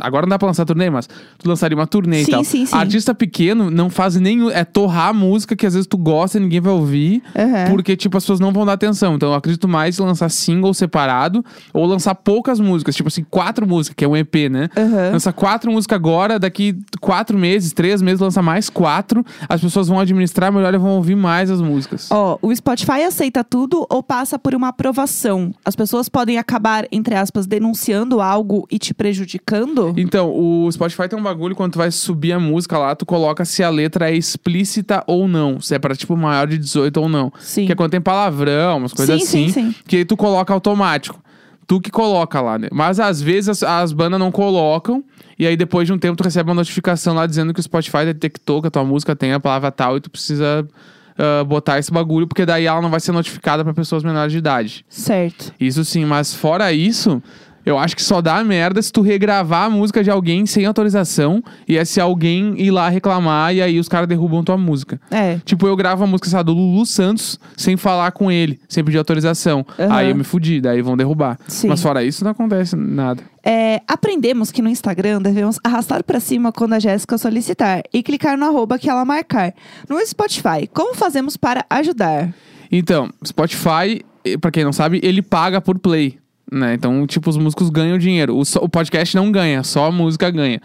agora 0.00 0.24
não 0.26 0.30
dá 0.30 0.38
pra 0.38 0.46
lançar 0.46 0.64
turnê, 0.64 0.88
mas 0.88 1.08
tu 1.08 1.48
lançaria 1.48 1.76
uma 1.76 1.86
turnê 1.86 2.22
e 2.22 2.24
Sim, 2.26 2.30
tal. 2.30 2.44
sim, 2.44 2.64
sim. 2.66 2.76
Artista 2.76 3.12
pequeno 3.12 3.70
não 3.70 3.90
faz 3.90 4.14
nenhum. 4.14 4.50
É 4.50 4.64
torrar 4.64 5.08
a 5.08 5.12
música 5.12 5.56
que 5.56 5.66
às 5.66 5.74
vezes 5.74 5.86
tu 5.88 5.98
gosta 5.98 6.38
e 6.38 6.40
ninguém 6.40 6.60
vai 6.60 6.72
ouvir. 6.72 7.22
Aham. 7.36 7.70
Porque, 7.70 7.96
tipo, 7.96 8.16
as 8.16 8.22
pessoas 8.22 8.38
não 8.38 8.52
vão 8.52 8.64
dar 8.64 8.74
atenção. 8.74 9.16
Então, 9.16 9.30
eu 9.30 9.34
acredito 9.34 9.66
mais 9.66 9.98
em 9.98 10.02
lançar 10.02 10.28
single 10.28 10.72
separado 10.72 11.44
ou 11.72 11.84
lançar 11.86 12.14
poucas 12.14 12.60
músicas. 12.60 12.94
Tipo 12.94 13.08
assim, 13.08 13.24
quatro 13.28 13.66
músicas, 13.66 13.94
que 13.96 14.04
é 14.04 14.08
um 14.08 14.16
EP, 14.16 14.48
né? 14.48 14.68
Aham. 14.76 15.10
Lança 15.12 15.32
quatro 15.32 15.72
músicas 15.72 15.98
agora, 16.04 16.38
daqui 16.38 16.78
quatro 17.00 17.38
meses, 17.38 17.72
três 17.72 18.02
meses, 18.02 18.20
lança 18.20 18.42
mais 18.42 18.68
quatro. 18.68 19.24
As 19.48 19.58
pessoas 19.58 19.88
vão 19.88 19.98
administrar 19.98 20.52
melhor 20.52 20.74
e 20.74 20.76
vão 20.76 20.90
ouvir 20.90 21.14
mais 21.14 21.50
as 21.50 21.62
músicas. 21.62 22.10
Ó, 22.10 22.38
o 22.42 22.54
Spotify 22.54 23.04
aceita 23.04 23.42
tudo 23.42 23.86
ou 23.88 24.02
passa 24.02 24.38
por 24.38 24.54
uma 24.54 24.68
aprovação? 24.68 25.54
As 25.64 25.74
pessoas 25.74 26.10
podem 26.10 26.36
acabar, 26.36 26.86
entre 26.92 27.14
aspas, 27.14 27.46
denunciando 27.46 28.20
algo 28.20 28.66
e 28.70 28.78
te 28.78 28.92
prejudicando? 28.92 29.94
Então, 29.96 30.30
o 30.30 30.70
Spotify 30.70 31.08
tem 31.08 31.18
um 31.18 31.22
bagulho 31.22 31.56
quando 31.56 31.72
tu 31.72 31.78
vai 31.78 31.90
subir 31.90 32.32
a 32.32 32.38
música 32.38 32.76
lá, 32.76 32.94
tu 32.94 33.06
coloca 33.06 33.46
se 33.46 33.62
a 33.62 33.70
letra 33.70 34.10
é 34.10 34.14
explícita 34.14 35.02
ou 35.06 35.26
não. 35.26 35.58
Se 35.58 35.74
é 35.74 35.78
pra, 35.78 35.96
tipo, 35.96 36.14
maior 36.18 36.46
de 36.46 36.58
18 36.58 37.00
ou 37.00 37.08
não. 37.08 37.32
Sim. 37.40 37.64
Que 37.64 37.72
é 37.72 37.74
quando 37.74 37.92
tem 37.92 38.00
palavrão, 38.00 38.76
umas 38.76 38.92
coisas 38.92 39.22
Sim, 39.22 39.46
assim. 39.46 39.48
sim, 39.48 39.72
sim. 39.72 39.74
Que 39.88 39.96
aí 39.96 40.04
tu 40.04 40.18
coloca 40.18 40.52
automático. 40.52 41.23
Tu 41.66 41.80
que 41.80 41.90
coloca 41.90 42.40
lá, 42.40 42.58
né? 42.58 42.68
Mas 42.72 43.00
às 43.00 43.20
vezes 43.20 43.48
as, 43.48 43.62
as 43.62 43.92
bandas 43.92 44.18
não 44.18 44.30
colocam. 44.30 45.02
E 45.38 45.46
aí 45.46 45.56
depois 45.56 45.86
de 45.86 45.92
um 45.92 45.98
tempo 45.98 46.16
tu 46.16 46.24
recebe 46.24 46.48
uma 46.48 46.54
notificação 46.54 47.14
lá 47.14 47.26
dizendo 47.26 47.52
que 47.52 47.60
o 47.60 47.62
Spotify 47.62 48.04
detectou 48.04 48.60
que 48.60 48.68
a 48.68 48.70
tua 48.70 48.84
música 48.84 49.16
tem 49.16 49.32
a 49.32 49.40
palavra 49.40 49.72
tal 49.72 49.96
e 49.96 50.00
tu 50.00 50.10
precisa 50.10 50.66
ah, 51.16 51.44
botar 51.44 51.78
esse 51.78 51.92
bagulho, 51.92 52.26
porque 52.26 52.44
daí 52.44 52.66
ela 52.66 52.82
não 52.82 52.90
vai 52.90 53.00
ser 53.00 53.12
notificada 53.12 53.62
pra 53.64 53.72
pessoas 53.72 54.02
menores 54.02 54.32
de 54.32 54.38
idade. 54.38 54.84
Certo. 54.88 55.52
Isso 55.60 55.84
sim, 55.84 56.04
mas 56.04 56.34
fora 56.34 56.72
isso, 56.72 57.22
eu 57.64 57.78
acho 57.78 57.96
que 57.96 58.02
só 58.02 58.20
dá 58.20 58.42
merda 58.44 58.80
se 58.82 58.92
tu 58.92 59.00
regravar 59.00 59.64
a 59.64 59.70
música 59.70 60.02
de 60.02 60.10
alguém 60.10 60.46
sem 60.46 60.66
autorização 60.66 61.42
e 61.66 61.76
é 61.76 61.84
se 61.84 62.00
alguém 62.00 62.54
ir 62.60 62.70
lá 62.70 62.88
reclamar 62.88 63.54
e 63.54 63.62
aí 63.62 63.78
os 63.78 63.88
caras 63.88 64.08
derrubam 64.08 64.44
tua 64.44 64.56
música. 64.56 65.00
É. 65.10 65.38
Tipo, 65.44 65.66
eu 65.66 65.76
gravo 65.76 66.04
a 66.04 66.06
música 66.06 66.36
lá, 66.36 66.42
do 66.42 66.52
Lulu 66.52 66.84
Santos 66.84 67.38
sem 67.56 67.76
falar 67.76 68.12
com 68.12 68.30
ele, 68.30 68.60
sem 68.68 68.84
pedir 68.84 68.98
autorização. 68.98 69.64
Aham. 69.78 69.94
Aí 69.94 70.10
eu 70.10 70.16
me 70.16 70.24
fudi, 70.24 70.60
daí 70.60 70.82
vão 70.82 70.96
derrubar. 70.96 71.38
Sim. 71.46 71.68
Mas 71.68 71.82
fora 71.82 72.04
isso, 72.04 72.24
não 72.24 72.32
acontece 72.32 72.76
nada. 72.76 73.22
É, 73.42 73.82
aprendemos 73.86 74.50
que 74.50 74.62
no 74.62 74.70
Instagram 74.70 75.20
devemos 75.20 75.58
arrastar 75.62 76.02
pra 76.02 76.18
cima 76.18 76.50
quando 76.50 76.72
a 76.74 76.78
Jéssica 76.78 77.18
solicitar 77.18 77.82
e 77.92 78.02
clicar 78.02 78.38
no 78.38 78.46
arroba 78.46 78.78
que 78.78 78.88
ela 78.88 79.04
marcar. 79.04 79.54
No 79.88 80.04
Spotify, 80.06 80.66
como 80.72 80.94
fazemos 80.94 81.36
para 81.36 81.64
ajudar? 81.68 82.32
Então, 82.72 83.10
Spotify, 83.24 84.02
pra 84.40 84.50
quem 84.50 84.64
não 84.64 84.72
sabe, 84.72 84.98
ele 85.02 85.20
paga 85.22 85.60
por 85.60 85.78
play. 85.78 86.18
Né? 86.50 86.74
Então, 86.74 87.06
tipo, 87.06 87.30
os 87.30 87.36
músicos 87.36 87.70
ganham 87.70 87.98
dinheiro. 87.98 88.36
O, 88.36 88.42
o 88.64 88.68
podcast 88.68 89.16
não 89.16 89.32
ganha, 89.32 89.62
só 89.62 89.86
a 89.86 89.90
música 89.92 90.30
ganha. 90.30 90.60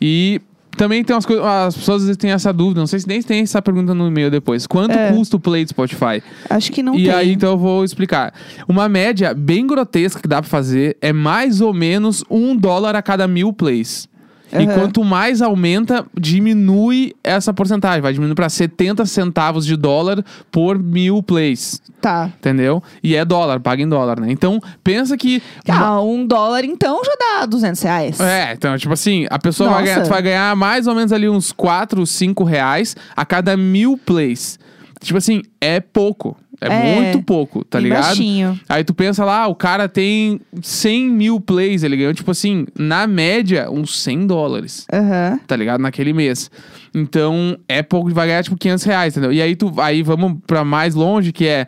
E 0.00 0.40
também 0.76 1.04
tem 1.04 1.14
umas 1.14 1.24
coisas. 1.26 1.44
As 1.44 1.76
pessoas 1.76 2.02
às 2.02 2.08
vezes 2.08 2.16
têm 2.16 2.30
essa 2.32 2.52
dúvida, 2.52 2.80
não 2.80 2.86
sei 2.86 2.98
se 2.98 3.06
nem 3.08 3.22
tem 3.22 3.42
essa 3.42 3.62
pergunta 3.62 3.94
no 3.94 4.08
e-mail 4.08 4.30
depois. 4.30 4.66
Quanto 4.66 4.92
É. 4.98 5.12
custa 5.12 5.36
o 5.36 5.40
play 5.40 5.64
do 5.64 5.68
Spotify? 5.68 6.22
Acho 6.50 6.72
que 6.72 6.82
não 6.82 6.94
e 6.98 7.04
tem. 7.04 7.12
aí, 7.12 7.32
então 7.32 7.50
eu 7.52 7.58
vou 7.58 7.84
explicar. 7.84 8.34
Uma 8.66 8.88
média 8.88 9.32
bem 9.34 9.66
grotesca 9.66 10.20
que 10.20 10.28
dá 10.28 10.40
pra 10.42 10.50
fazer 10.50 10.96
é 11.00 11.12
mais 11.12 11.60
ou 11.60 11.72
menos 11.72 12.24
um 12.30 12.56
dólar 12.56 12.96
a 12.96 13.02
cada 13.02 13.28
mil 13.28 13.52
plays. 13.52 14.08
E 14.52 14.56
Aham. 14.56 14.74
quanto 14.74 15.02
mais 15.02 15.40
aumenta, 15.40 16.04
diminui 16.18 17.14
essa 17.24 17.54
porcentagem. 17.54 18.02
Vai 18.02 18.12
diminuindo 18.12 18.34
pra 18.34 18.48
70 18.48 19.06
centavos 19.06 19.64
de 19.64 19.76
dólar 19.76 20.22
por 20.50 20.78
mil 20.78 21.22
plays. 21.22 21.80
Tá. 22.00 22.30
Entendeu? 22.38 22.82
E 23.02 23.16
é 23.16 23.24
dólar, 23.24 23.60
paga 23.60 23.82
em 23.82 23.88
dólar, 23.88 24.20
né? 24.20 24.30
Então, 24.30 24.60
pensa 24.84 25.16
que. 25.16 25.42
Ah, 25.68 26.00
um 26.02 26.26
dólar 26.26 26.64
então 26.64 27.00
já 27.04 27.12
dá 27.18 27.46
200 27.46 27.82
reais. 27.82 28.20
É, 28.20 28.52
então, 28.52 28.76
tipo 28.76 28.92
assim, 28.92 29.26
a 29.30 29.38
pessoa 29.38 29.70
vai 29.70 29.84
ganhar, 29.84 30.04
vai 30.04 30.22
ganhar 30.22 30.56
mais 30.56 30.86
ou 30.86 30.94
menos 30.94 31.12
ali 31.12 31.28
uns 31.28 31.50
4, 31.52 32.06
5 32.06 32.44
reais 32.44 32.94
a 33.16 33.24
cada 33.24 33.56
mil 33.56 33.96
plays. 33.96 34.58
Tipo 35.00 35.18
assim, 35.18 35.42
é 35.60 35.80
pouco. 35.80 36.36
É, 36.62 36.66
É, 36.72 36.94
muito 37.00 37.22
pouco, 37.22 37.64
tá 37.64 37.78
ligado? 37.80 38.04
baixinho. 38.04 38.58
Aí 38.68 38.84
tu 38.84 38.94
pensa 38.94 39.24
lá, 39.24 39.46
o 39.48 39.54
cara 39.54 39.88
tem 39.88 40.40
100 40.62 41.08
mil 41.10 41.40
plays, 41.40 41.82
ele 41.82 41.96
ganhou, 41.96 42.14
tipo 42.14 42.30
assim, 42.30 42.66
na 42.78 43.06
média, 43.06 43.70
uns 43.70 43.98
100 44.02 44.26
dólares 44.26 44.86
Aham. 44.92 45.40
tá 45.46 45.56
ligado? 45.56 45.80
Naquele 45.80 46.12
mês. 46.12 46.50
Então, 46.94 47.56
é 47.68 47.82
pouco, 47.82 48.10
vai 48.12 48.26
ganhar 48.26 48.42
tipo 48.44 48.56
500 48.56 48.84
reais, 48.84 49.12
entendeu? 49.16 49.32
E 49.32 49.40
aí, 49.42 49.56
tu, 49.56 49.72
aí 49.80 50.02
vamos 50.02 50.36
pra 50.46 50.64
mais 50.64 50.94
longe, 50.94 51.32
que 51.32 51.46
é. 51.46 51.66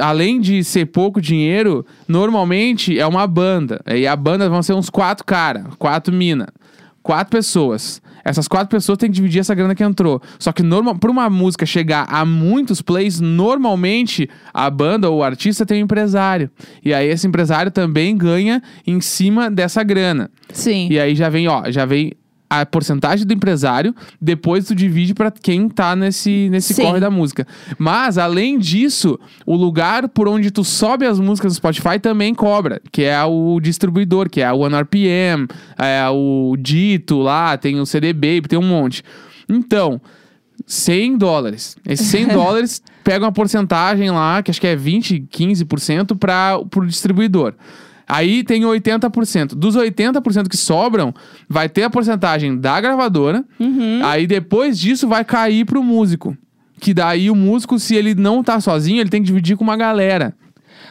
Além 0.00 0.40
de 0.40 0.62
ser 0.62 0.86
pouco 0.86 1.20
dinheiro, 1.20 1.84
normalmente 2.06 2.96
é 2.98 3.04
uma 3.06 3.26
banda. 3.26 3.80
E 3.86 4.06
a 4.06 4.14
banda 4.14 4.48
vão 4.48 4.62
ser 4.62 4.72
uns 4.74 4.88
quatro 4.88 5.24
cara, 5.24 5.64
quatro 5.78 6.14
mina, 6.14 6.46
quatro 7.10 7.32
pessoas. 7.32 8.00
Essas 8.24 8.46
quatro 8.46 8.68
pessoas 8.68 8.96
têm 8.96 9.10
que 9.10 9.16
dividir 9.16 9.40
essa 9.40 9.52
grana 9.52 9.74
que 9.74 9.82
entrou. 9.82 10.22
Só 10.38 10.52
que 10.52 10.62
normal, 10.62 10.94
pra 10.94 11.10
uma 11.10 11.28
música 11.28 11.66
chegar 11.66 12.06
a 12.08 12.24
muitos 12.24 12.80
plays, 12.80 13.18
normalmente 13.18 14.30
a 14.54 14.70
banda 14.70 15.10
ou 15.10 15.18
o 15.18 15.22
artista 15.24 15.66
tem 15.66 15.82
um 15.82 15.86
empresário. 15.86 16.48
E 16.84 16.94
aí 16.94 17.08
esse 17.08 17.26
empresário 17.26 17.72
também 17.72 18.16
ganha 18.16 18.62
em 18.86 19.00
cima 19.00 19.50
dessa 19.50 19.82
grana. 19.82 20.30
Sim. 20.52 20.86
E 20.88 21.00
aí 21.00 21.16
já 21.16 21.28
vem, 21.28 21.48
ó, 21.48 21.68
já 21.68 21.84
vem 21.84 22.12
a 22.50 22.66
porcentagem 22.66 23.24
do 23.24 23.32
empresário, 23.32 23.94
depois 24.20 24.66
tu 24.66 24.74
divide 24.74 25.14
pra 25.14 25.30
quem 25.30 25.68
tá 25.68 25.94
nesse, 25.94 26.48
nesse 26.50 26.74
Sim. 26.74 26.82
corre 26.82 26.98
da 26.98 27.08
música. 27.08 27.46
Mas, 27.78 28.18
além 28.18 28.58
disso, 28.58 29.18
o 29.46 29.54
lugar 29.54 30.08
por 30.08 30.26
onde 30.26 30.50
tu 30.50 30.64
sobe 30.64 31.06
as 31.06 31.20
músicas 31.20 31.52
do 31.52 31.56
Spotify 31.56 32.00
também 32.00 32.34
cobra, 32.34 32.82
que 32.90 33.04
é 33.04 33.22
o 33.24 33.60
distribuidor, 33.60 34.28
que 34.28 34.40
é 34.40 34.52
o 34.52 34.58
OneRPM, 34.58 35.46
é 35.78 36.08
o 36.10 36.56
Dito 36.58 37.20
lá, 37.20 37.56
tem 37.56 37.78
o 37.78 37.86
CD 37.86 38.12
Baby, 38.12 38.48
tem 38.48 38.58
um 38.58 38.66
monte. 38.66 39.04
Então, 39.48 40.00
100 40.66 41.18
dólares. 41.18 41.76
Esses 41.86 42.08
100 42.08 42.28
dólares 42.34 42.82
pega 43.04 43.24
uma 43.24 43.32
porcentagem 43.32 44.10
lá, 44.10 44.42
que 44.42 44.50
acho 44.50 44.60
que 44.60 44.66
é 44.66 44.74
20, 44.74 45.26
15% 45.30 46.18
para 46.18 46.58
pro 46.68 46.86
distribuidor. 46.86 47.54
Aí 48.10 48.42
tem 48.42 48.62
80%. 48.62 49.54
Dos 49.54 49.76
80% 49.76 50.48
que 50.48 50.56
sobram, 50.56 51.14
vai 51.48 51.68
ter 51.68 51.84
a 51.84 51.90
porcentagem 51.90 52.56
da 52.58 52.80
gravadora. 52.80 53.44
Uhum. 53.58 54.00
Aí 54.04 54.26
depois 54.26 54.78
disso 54.78 55.06
vai 55.06 55.24
cair 55.24 55.64
pro 55.64 55.82
músico. 55.82 56.36
Que 56.80 56.92
daí 56.92 57.30
o 57.30 57.36
músico, 57.36 57.78
se 57.78 57.94
ele 57.94 58.14
não 58.14 58.42
tá 58.42 58.58
sozinho, 58.60 59.00
ele 59.00 59.10
tem 59.10 59.20
que 59.22 59.26
dividir 59.26 59.56
com 59.56 59.62
uma 59.62 59.76
galera. 59.76 60.34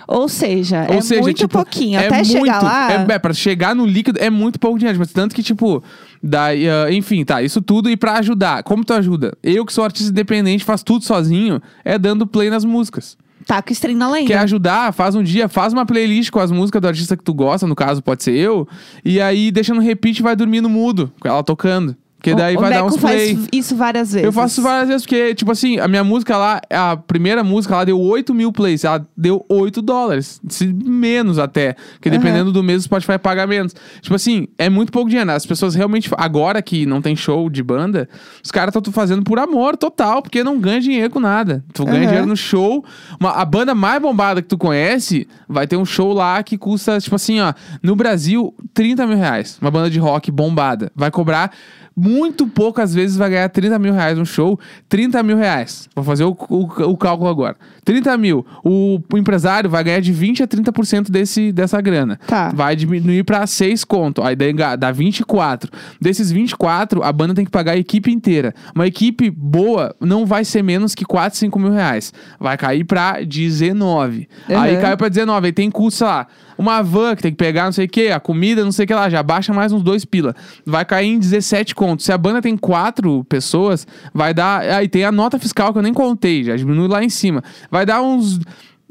Ou 0.07 0.27
seja, 0.27 0.87
Ou 0.89 0.95
é 0.95 1.01
seja, 1.01 1.21
muito 1.21 1.37
tipo, 1.37 1.49
pouquinho. 1.53 1.99
é 1.99 2.07
Até 2.07 2.23
chegar 2.23 2.39
muito- 2.39 2.65
lá. 2.65 2.91
É, 2.91 3.13
é, 3.13 3.19
pra 3.19 3.33
chegar 3.33 3.75
no 3.75 3.85
líquido 3.85 4.17
é 4.19 4.29
muito 4.29 4.59
pouco 4.59 4.77
dinheiro. 4.79 4.97
Mas 4.97 5.11
tanto 5.11 5.35
que, 5.35 5.43
tipo, 5.43 5.83
daí, 6.21 6.67
ah, 6.69 6.91
enfim, 6.91 7.23
tá, 7.23 7.43
isso 7.43 7.61
tudo. 7.61 7.89
E 7.89 7.97
pra 7.97 8.13
ajudar, 8.19 8.63
como 8.63 8.83
tu 8.83 8.93
ajuda? 8.93 9.37
Eu 9.43 9.65
que 9.65 9.73
sou 9.73 9.83
artista 9.83 10.09
independente, 10.11 10.63
faço 10.63 10.85
tudo 10.85 11.03
sozinho, 11.05 11.61
é 11.83 11.97
dando 11.99 12.25
play 12.25 12.49
nas 12.49 12.63
músicas. 12.65 13.17
Tá 13.49 13.63
com 13.63 13.71
o 13.71 13.73
stream 13.73 13.97
na 13.97 14.07
lenda. 14.07 14.27
Quer 14.27 14.37
ajudar? 14.37 14.93
Faz 14.93 15.15
um 15.15 15.23
dia, 15.23 15.49
faz 15.49 15.73
uma 15.73 15.83
playlist 15.83 16.29
com 16.29 16.39
as 16.39 16.51
músicas 16.51 16.79
do 16.79 16.87
artista 16.87 17.17
que 17.17 17.23
tu 17.23 17.33
gosta, 17.33 17.65
no 17.65 17.75
caso 17.75 17.99
pode 17.99 18.23
ser 18.23 18.35
eu, 18.35 18.67
e 19.03 19.19
aí 19.19 19.49
deixa 19.49 19.73
no 19.73 19.81
repeat 19.81 20.19
e 20.19 20.21
vai 20.21 20.35
dormir 20.35 20.61
no 20.61 20.69
mudo, 20.69 21.11
com 21.19 21.27
ela 21.27 21.43
tocando. 21.43 21.97
Porque 22.19 22.35
daí 22.35 22.57
o, 22.57 22.59
vai 22.59 22.69
o 22.69 22.73
dar 22.73 22.83
uns 22.83 22.97
play. 22.97 23.33
faz 23.33 23.47
isso 23.53 23.75
várias 23.77 24.11
vezes. 24.11 24.25
Eu 24.25 24.33
faço 24.33 24.55
isso 24.55 24.61
várias 24.61 24.89
vezes, 24.89 25.03
porque, 25.03 25.33
tipo 25.33 25.49
assim, 25.53 25.79
a 25.79 25.87
minha 25.87 26.03
música 26.03 26.35
lá, 26.35 26.59
a 26.69 26.97
primeira 26.97 27.45
música, 27.45 27.73
ela 27.75 27.85
deu 27.85 27.97
8 27.97 28.33
mil 28.33 28.51
plays. 28.51 28.83
Ela 28.83 29.07
deu 29.15 29.45
8 29.47 29.81
dólares. 29.81 30.41
Menos 30.85 31.39
até. 31.39 31.77
Porque 31.93 32.09
dependendo 32.09 32.51
do 32.51 32.61
mês, 32.61 32.81
o 32.81 32.83
Spotify 32.83 33.17
paga 33.17 33.47
menos. 33.47 33.73
Tipo 34.01 34.15
assim, 34.15 34.49
é 34.57 34.69
muito 34.69 34.91
pouco 34.91 35.09
dinheiro. 35.09 35.31
As 35.31 35.45
pessoas 35.45 35.75
realmente, 35.75 36.09
agora 36.17 36.61
que 36.61 36.85
não 36.85 37.01
tem 37.01 37.15
show 37.15 37.49
de 37.49 37.63
banda, 37.63 38.09
os 38.43 38.51
caras 38.51 38.75
estão 38.75 38.91
fazendo 38.91 39.23
por 39.23 39.39
amor 39.39 39.77
total, 39.77 40.21
porque 40.21 40.43
não 40.43 40.59
ganha 40.59 40.81
dinheiro 40.81 41.09
com 41.09 41.21
nada. 41.21 41.63
Tu 41.73 41.85
ganha 41.85 41.99
Aham. 41.99 42.05
dinheiro 42.07 42.25
no 42.27 42.35
show. 42.35 42.83
Uma- 43.17 43.31
a 43.31 43.45
banda 43.45 43.73
mais 43.73 44.01
bombada 44.01 44.41
que 44.41 44.47
tu 44.49 44.57
conhece 44.57 45.25
vai 45.47 45.65
ter 45.65 45.77
um 45.77 45.85
show 45.85 46.11
lá 46.11 46.43
que 46.43 46.57
custa, 46.57 46.99
tipo 46.99 47.15
assim, 47.15 47.39
ó, 47.39 47.53
no 47.81 47.95
Brasil, 47.95 48.53
30 48.73 49.07
mil 49.07 49.15
reais. 49.17 49.57
Uma 49.61 49.71
banda 49.71 49.89
de 49.89 49.99
rock 49.99 50.29
bombada. 50.31 50.91
Vai 50.93 51.09
cobrar 51.11 51.51
muito 51.95 52.47
poucas 52.47 52.93
vezes 52.93 53.17
vai 53.17 53.29
ganhar 53.29 53.49
30 53.49 53.77
mil 53.79 53.93
reais 53.93 54.17
um 54.17 54.25
show. 54.25 54.59
30 54.87 55.21
mil 55.23 55.37
reais. 55.37 55.89
Vou 55.95 56.03
fazer 56.03 56.23
o, 56.23 56.35
o, 56.49 56.63
o 56.91 56.97
cálculo 56.97 57.29
agora. 57.29 57.55
30 57.83 58.17
mil. 58.17 58.45
O, 58.63 58.99
o 59.11 59.17
empresário 59.17 59.69
vai 59.69 59.83
ganhar 59.83 59.99
de 59.99 60.11
20 60.11 60.43
a 60.43 60.47
30% 60.47 61.09
desse, 61.09 61.51
dessa 61.51 61.81
grana. 61.81 62.19
Tá. 62.27 62.49
Vai 62.53 62.75
diminuir 62.75 63.23
pra 63.23 63.45
6 63.45 63.83
conto. 63.83 64.21
Aí 64.21 64.35
dá 64.77 64.91
24. 64.91 65.71
Desses 65.99 66.31
24, 66.31 67.03
a 67.03 67.11
banda 67.11 67.33
tem 67.33 67.45
que 67.45 67.51
pagar 67.51 67.73
a 67.73 67.77
equipe 67.77 68.11
inteira. 68.11 68.53
Uma 68.73 68.87
equipe 68.87 69.29
boa 69.29 69.95
não 69.99 70.25
vai 70.25 70.45
ser 70.45 70.63
menos 70.63 70.95
que 70.95 71.03
4, 71.05 71.37
5 71.37 71.59
mil 71.59 71.71
reais. 71.71 72.13
Vai 72.39 72.57
cair 72.57 72.83
pra 72.83 73.21
19. 73.23 74.27
Aí 74.47 74.75
Uhum. 74.75 74.81
caiu 74.81 74.97
pra 74.97 75.09
19. 75.09 75.47
Aí 75.47 75.53
tem 75.53 75.69
custo, 75.71 75.99
sei 75.99 76.07
lá, 76.07 76.27
uma 76.57 76.81
van 76.81 77.15
que 77.15 77.21
tem 77.21 77.31
que 77.31 77.37
pegar 77.37 77.65
não 77.65 77.71
sei 77.71 77.85
o 77.85 77.89
que, 77.89 78.09
a 78.09 78.19
comida, 78.19 78.63
não 78.63 78.71
sei 78.71 78.85
o 78.85 78.87
que 78.87 78.93
lá, 78.93 79.09
já 79.09 79.23
baixa 79.23 79.53
mais 79.53 79.71
uns 79.71 79.81
dois 79.81 80.05
pila. 80.05 80.35
Vai 80.65 80.83
cair 80.85 81.07
em 81.07 81.19
17 81.19 81.73
contos. 81.79 82.05
Se 82.05 82.11
a 82.11 82.17
banda 82.17 82.41
tem 82.41 82.57
quatro 82.57 83.23
pessoas, 83.29 83.87
vai 84.13 84.33
dar. 84.33 84.61
Aí 84.61 84.87
tem 84.89 85.05
a 85.05 85.11
nota 85.11 85.39
fiscal 85.39 85.71
que 85.71 85.79
eu 85.79 85.83
nem 85.83 85.93
contei, 85.93 86.43
já 86.43 86.55
diminui 86.55 86.87
lá 86.89 87.01
em 87.03 87.09
cima. 87.09 87.41
Vai 87.71 87.85
dar 87.85 88.01
uns. 88.01 88.39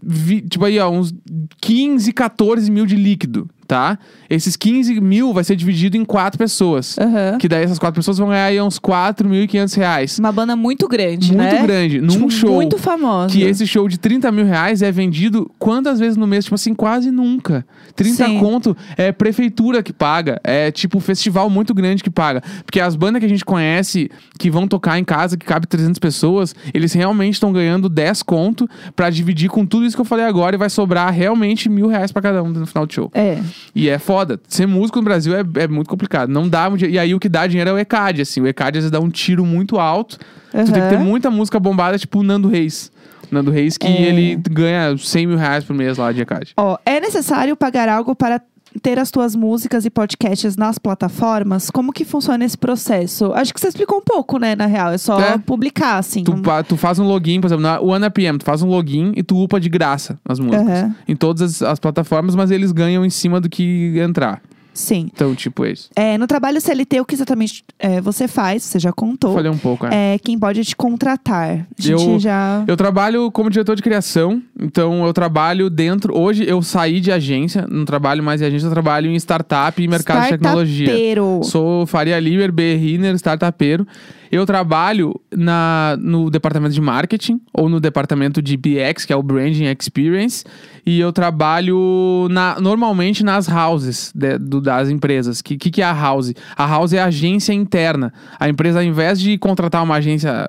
vi- 0.02 0.40
Tipo 0.40 0.64
aí, 0.64 0.78
ó, 0.78 0.88
uns 0.90 1.12
15, 1.60 2.12
14 2.12 2.70
mil 2.70 2.86
de 2.86 2.96
líquido, 2.96 3.48
tá? 3.68 3.98
Esses 4.30 4.56
15 4.56 4.98
mil 5.00 5.32
vai 5.34 5.44
ser 5.44 5.54
dividido 5.54 5.96
em 5.96 6.04
quatro 6.04 6.38
pessoas. 6.38 6.96
Aham. 6.98 7.36
Que 7.38 7.46
daí 7.46 7.62
essas 7.62 7.78
quatro 7.78 7.96
pessoas 8.00 8.16
vão 8.16 8.28
ganhar 8.28 8.46
aí 8.46 8.60
uns 8.60 8.78
4.500 8.80 9.76
reais. 9.76 10.18
Uma 10.18 10.32
banda 10.32 10.56
muito 10.56 10.88
grande, 10.88 11.28
Muito 11.36 11.54
né? 11.54 11.62
grande, 11.62 12.00
num 12.00 12.08
Tipo, 12.08 12.30
show. 12.30 12.54
Muito 12.54 12.78
famosa. 12.78 13.28
Que 13.32 13.42
esse 13.42 13.66
show 13.66 13.86
de 13.86 13.98
30 13.98 14.32
mil 14.32 14.46
reais 14.46 14.80
é 14.80 14.90
vendido 14.90 15.50
quantas 15.58 15.98
vezes 16.00 16.16
no 16.16 16.26
mês? 16.26 16.44
Tipo 16.46 16.54
assim, 16.54 16.74
quase 16.74 17.10
nunca. 17.10 17.64
30 17.94 18.26
Sim. 18.26 18.38
conto 18.38 18.76
é 18.96 19.12
prefeitura 19.12 19.82
que 19.82 19.92
paga. 19.92 20.40
É 20.42 20.70
tipo 20.70 20.98
festival 20.98 21.50
muito 21.50 21.74
grande 21.74 22.02
que 22.02 22.10
paga. 22.10 22.42
Porque 22.64 22.80
as 22.80 22.96
bandas 22.96 23.20
que 23.20 23.26
a 23.26 23.28
gente 23.28 23.44
conhece 23.44 24.10
que 24.38 24.50
vão 24.50 24.66
tocar 24.66 24.98
em 24.98 25.04
casa, 25.04 25.36
que 25.36 25.44
cabe 25.44 25.66
300 25.66 25.98
pessoas, 25.98 26.54
eles 26.72 26.94
realmente 26.94 27.34
estão 27.34 27.52
ganhando 27.52 27.88
10 27.88 28.22
conto 28.22 28.66
pra 28.96 29.10
dividir 29.10 29.50
com 29.50 29.66
tudo 29.66 29.84
isso 29.84 29.94
que 29.94 30.00
eu 30.00 30.06
falei 30.06 30.24
agora 30.24 30.56
e 30.56 30.58
vai 30.58 30.70
sobrar 30.70 31.12
realmente 31.12 31.68
mil 31.68 31.86
reais 31.86 32.10
pra 32.10 32.22
cada 32.22 32.42
um 32.42 32.48
no 32.48 32.66
final 32.66 32.86
do 32.86 32.92
show. 32.94 33.10
É. 33.14 33.38
E 33.74 33.88
é 33.88 33.98
foda. 33.98 34.40
Ser 34.48 34.66
músico 34.66 34.98
no 34.98 35.04
Brasil 35.04 35.34
é, 35.36 35.42
é 35.56 35.68
muito 35.68 35.88
complicado. 35.88 36.28
Não 36.30 36.48
dá. 36.48 36.68
E 36.88 36.98
aí 36.98 37.14
o 37.14 37.20
que 37.20 37.28
dá 37.28 37.46
dinheiro 37.46 37.70
é 37.70 37.72
o 37.72 37.78
ECAD, 37.78 38.22
assim. 38.22 38.40
O 38.40 38.46
ECAD 38.46 38.78
às 38.78 38.84
vezes 38.84 38.90
dá 38.90 39.00
um 39.00 39.10
tiro 39.10 39.44
muito 39.44 39.78
alto. 39.78 40.18
Tu 40.50 40.72
tem 40.72 40.82
que 40.82 40.88
ter 40.88 40.98
muita 40.98 41.30
música 41.30 41.58
bombada, 41.60 41.98
tipo 41.98 42.20
o 42.20 42.22
Nando 42.22 42.48
Reis. 42.48 42.90
O 43.30 43.34
Nando 43.34 43.50
Reis 43.50 43.76
que 43.76 43.86
É. 43.86 44.02
ele 44.02 44.36
ganha 44.50 44.96
100 44.96 45.26
mil 45.26 45.36
reais 45.36 45.62
por 45.64 45.74
mês 45.74 45.98
lá 45.98 46.10
de 46.12 46.22
ECAD. 46.22 46.52
Ó, 46.56 46.78
é 46.86 46.98
necessário 47.00 47.54
pagar 47.56 47.88
algo 47.88 48.14
para 48.14 48.40
ter 48.82 48.98
as 48.98 49.10
tuas 49.10 49.34
músicas 49.34 49.84
e 49.84 49.90
podcasts 49.90 50.56
nas 50.56 50.78
plataformas? 50.78 51.70
Como 51.70 51.92
que 51.92 52.04
funciona 52.04 52.44
esse 52.44 52.56
processo? 52.56 53.32
Acho 53.32 53.52
que 53.54 53.60
você 53.60 53.68
explicou 53.68 53.98
um 53.98 54.02
pouco, 54.04 54.38
né, 54.38 54.54
na 54.54 54.66
real. 54.66 54.90
É 54.92 54.98
só 54.98 55.18
É. 55.20 55.38
publicar, 55.38 55.98
assim. 55.98 56.22
Tu, 56.24 56.34
não- 56.36 56.62
tu 56.62 56.76
faz 56.76 56.98
um 56.98 57.06
login, 57.06 57.40
por 57.40 57.46
exemplo, 57.48 57.62
na 57.62 57.80
OneAPM, 57.80 58.38
tu 58.38 58.44
faz 58.44 58.62
um 58.62 58.68
login 58.68 59.12
e 59.16 59.22
tu 59.22 59.36
upa 59.42 59.58
de 59.60 59.68
graça 59.68 60.18
as 60.28 60.38
músicas. 60.38 60.68
Aham. 60.68 60.94
Em 61.06 61.16
todas 61.16 61.42
as, 61.42 61.62
as 61.62 61.78
plataformas, 61.78 62.34
mas 62.34 62.50
eles 62.50 62.72
ganham 62.72 63.04
em 63.04 63.10
cima 63.10 63.40
do 63.40 63.48
que 63.48 63.98
entrar. 63.98 64.40
Sim. 64.78 65.10
Então, 65.12 65.34
tipo, 65.34 65.64
é 65.64 65.72
isso. 65.72 65.90
É, 65.96 66.16
no 66.16 66.28
trabalho 66.28 66.60
CLT, 66.60 67.00
o 67.00 67.04
que 67.04 67.12
exatamente 67.12 67.64
é, 67.80 68.00
você 68.00 68.28
faz? 68.28 68.62
Você 68.62 68.78
já 68.78 68.92
contou. 68.92 69.34
Falei 69.34 69.50
um 69.50 69.58
pouco, 69.58 69.84
é. 69.86 70.14
É, 70.14 70.18
quem 70.20 70.38
pode 70.38 70.64
te 70.64 70.76
contratar. 70.76 71.66
A 71.76 71.82
gente 71.82 71.90
Eu- 72.08 72.20
já... 72.20 72.62
Eu 72.64 72.76
trabalho 72.76 73.28
como 73.32 73.50
diretor 73.50 73.74
de 73.74 73.82
criação, 73.82 74.40
então 74.58 75.04
eu 75.04 75.12
trabalho 75.12 75.68
dentro. 75.68 76.16
Hoje 76.16 76.44
eu 76.48 76.62
saí 76.62 77.00
de 77.00 77.10
agência, 77.10 77.66
não 77.68 77.84
trabalho 77.84 78.22
mais 78.22 78.40
em 78.40 78.44
agência, 78.46 78.68
eu 78.68 78.70
trabalho 78.70 79.10
em 79.10 79.16
startup 79.16 79.82
e 79.82 79.88
mercado 79.88 80.22
de 80.22 80.28
tecnologia. 80.30 80.86
Startupeiro. 80.86 81.40
Sou 81.42 81.84
Faria 81.84 82.20
Liber, 82.20 82.52
Berriner, 82.52 83.16
startupeiro. 83.16 83.84
Eu 84.30 84.44
trabalho 84.44 85.18
na, 85.34 85.96
no 86.00 86.30
departamento 86.30 86.74
de 86.74 86.80
marketing 86.80 87.40
ou 87.52 87.68
no 87.68 87.80
departamento 87.80 88.42
de 88.42 88.56
BX, 88.56 89.04
que 89.06 89.12
é 89.12 89.16
o 89.16 89.22
Branding 89.22 89.64
Experience. 89.78 90.44
E 90.84 91.00
eu 91.00 91.12
trabalho 91.12 92.28
na- 92.30 92.58
normalmente 92.60 93.24
nas 93.24 93.48
houses 93.48 94.12
de- 94.14 94.38
do- 94.38 94.60
das 94.60 94.90
empresas. 94.90 95.40
O 95.40 95.44
que, 95.44 95.56
que, 95.56 95.70
que 95.70 95.82
é 95.82 95.84
a 95.84 95.92
house? 95.92 96.32
A 96.56 96.66
house 96.66 96.92
é 96.92 97.00
a 97.00 97.06
agência 97.06 97.52
interna. 97.52 98.12
A 98.38 98.48
empresa, 98.48 98.80
ao 98.80 98.84
invés 98.84 99.18
de 99.20 99.38
contratar 99.38 99.82
uma 99.82 99.96
agência 99.96 100.48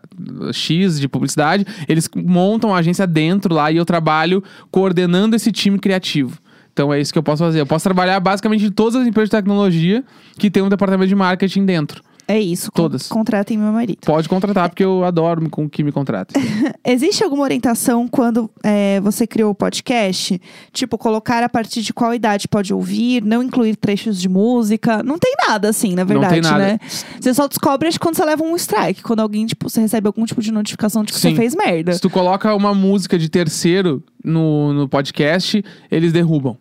X 0.52 1.00
de 1.00 1.08
publicidade, 1.08 1.66
eles 1.88 2.10
montam 2.16 2.74
a 2.74 2.80
agência 2.80 3.08
dentro 3.08 3.54
lá 3.54 3.72
e 3.72 3.78
eu 3.78 3.86
trabalho 3.86 4.44
coordenando 4.72 5.36
esse 5.36 5.52
time 5.52 5.80
criativo. 5.80 6.38
Então 6.74 6.94
é 6.94 7.00
isso 7.02 7.12
que 7.12 7.20
eu 7.20 7.24
posso 7.24 7.44
fazer. 7.44 7.60
Eu 7.60 7.66
posso 7.66 7.84
trabalhar 7.84 8.20
basicamente 8.20 8.66
em 8.66 8.72
todas 8.72 8.96
as 8.96 9.08
empresas 9.08 9.30
de 9.30 9.36
tecnologia 9.36 10.04
que 10.38 10.50
tem 10.50 10.64
um 10.64 10.70
departamento 10.70 11.08
de 11.10 11.16
marketing 11.16 11.66
dentro. 11.66 12.02
É 12.30 12.40
isso. 12.40 12.72
con- 12.72 12.84
Todas. 12.84 13.08
Contratem 13.08 13.58
meu 13.58 13.72
marido. 13.74 13.98
Pode 14.06 14.30
contratar, 14.30 14.70
porque 14.70 14.84
eu 14.84 15.04
adoro 15.04 15.50
com 15.50 15.68
que 15.68 15.84
me 15.84 15.92
contrata. 15.92 16.40
Existe 16.86 17.24
alguma 17.24 17.42
orientação 17.44 18.08
quando 18.08 18.50
é, 18.64 19.02
você 19.02 19.26
criou 19.26 19.50
o 19.50 19.56
podcast? 19.56 20.40
Tipo, 20.72 20.96
colocar 20.98 21.44
a 21.44 21.50
partir 21.50 21.82
de 21.82 21.92
qual 21.92 22.14
idade 22.14 22.48
pode 22.48 22.72
ouvir, 22.72 23.24
não 23.24 23.42
incluir 23.42 23.76
trechos 23.76 24.22
de 24.22 24.30
música. 24.30 25.02
Não 25.02 25.18
tem 25.18 25.34
nada 25.48 25.70
assim, 25.70 25.96
na 25.96 26.04
verdade, 26.04 26.34
tem 26.36 26.42
nada. 26.42 26.58
né? 26.60 26.80
Você 27.20 27.34
só 27.34 27.48
descobre 27.48 27.90
quando 28.00 28.16
você 28.16 28.24
leva 28.24 28.44
um 28.44 28.56
strike. 28.56 29.02
Quando 29.02 29.22
alguém, 29.22 29.48
tipo, 29.48 29.68
você 29.68 29.82
recebe 29.82 30.06
algum 30.06 30.24
tipo 30.26 30.42
de 30.42 30.52
notificação 30.52 31.04
de 31.04 31.12
que 31.12 31.20
Sim. 31.20 31.32
você 31.32 31.36
fez 31.36 31.56
merda. 31.56 31.94
Se 31.94 32.00
tu 32.00 32.12
coloca 32.12 32.54
uma 32.54 32.76
música 32.76 33.18
de 33.18 33.28
terceiro 33.28 34.04
no, 34.24 34.72
no 34.74 34.88
podcast, 34.88 35.64
eles 35.90 36.14
derrubam. 36.14 36.56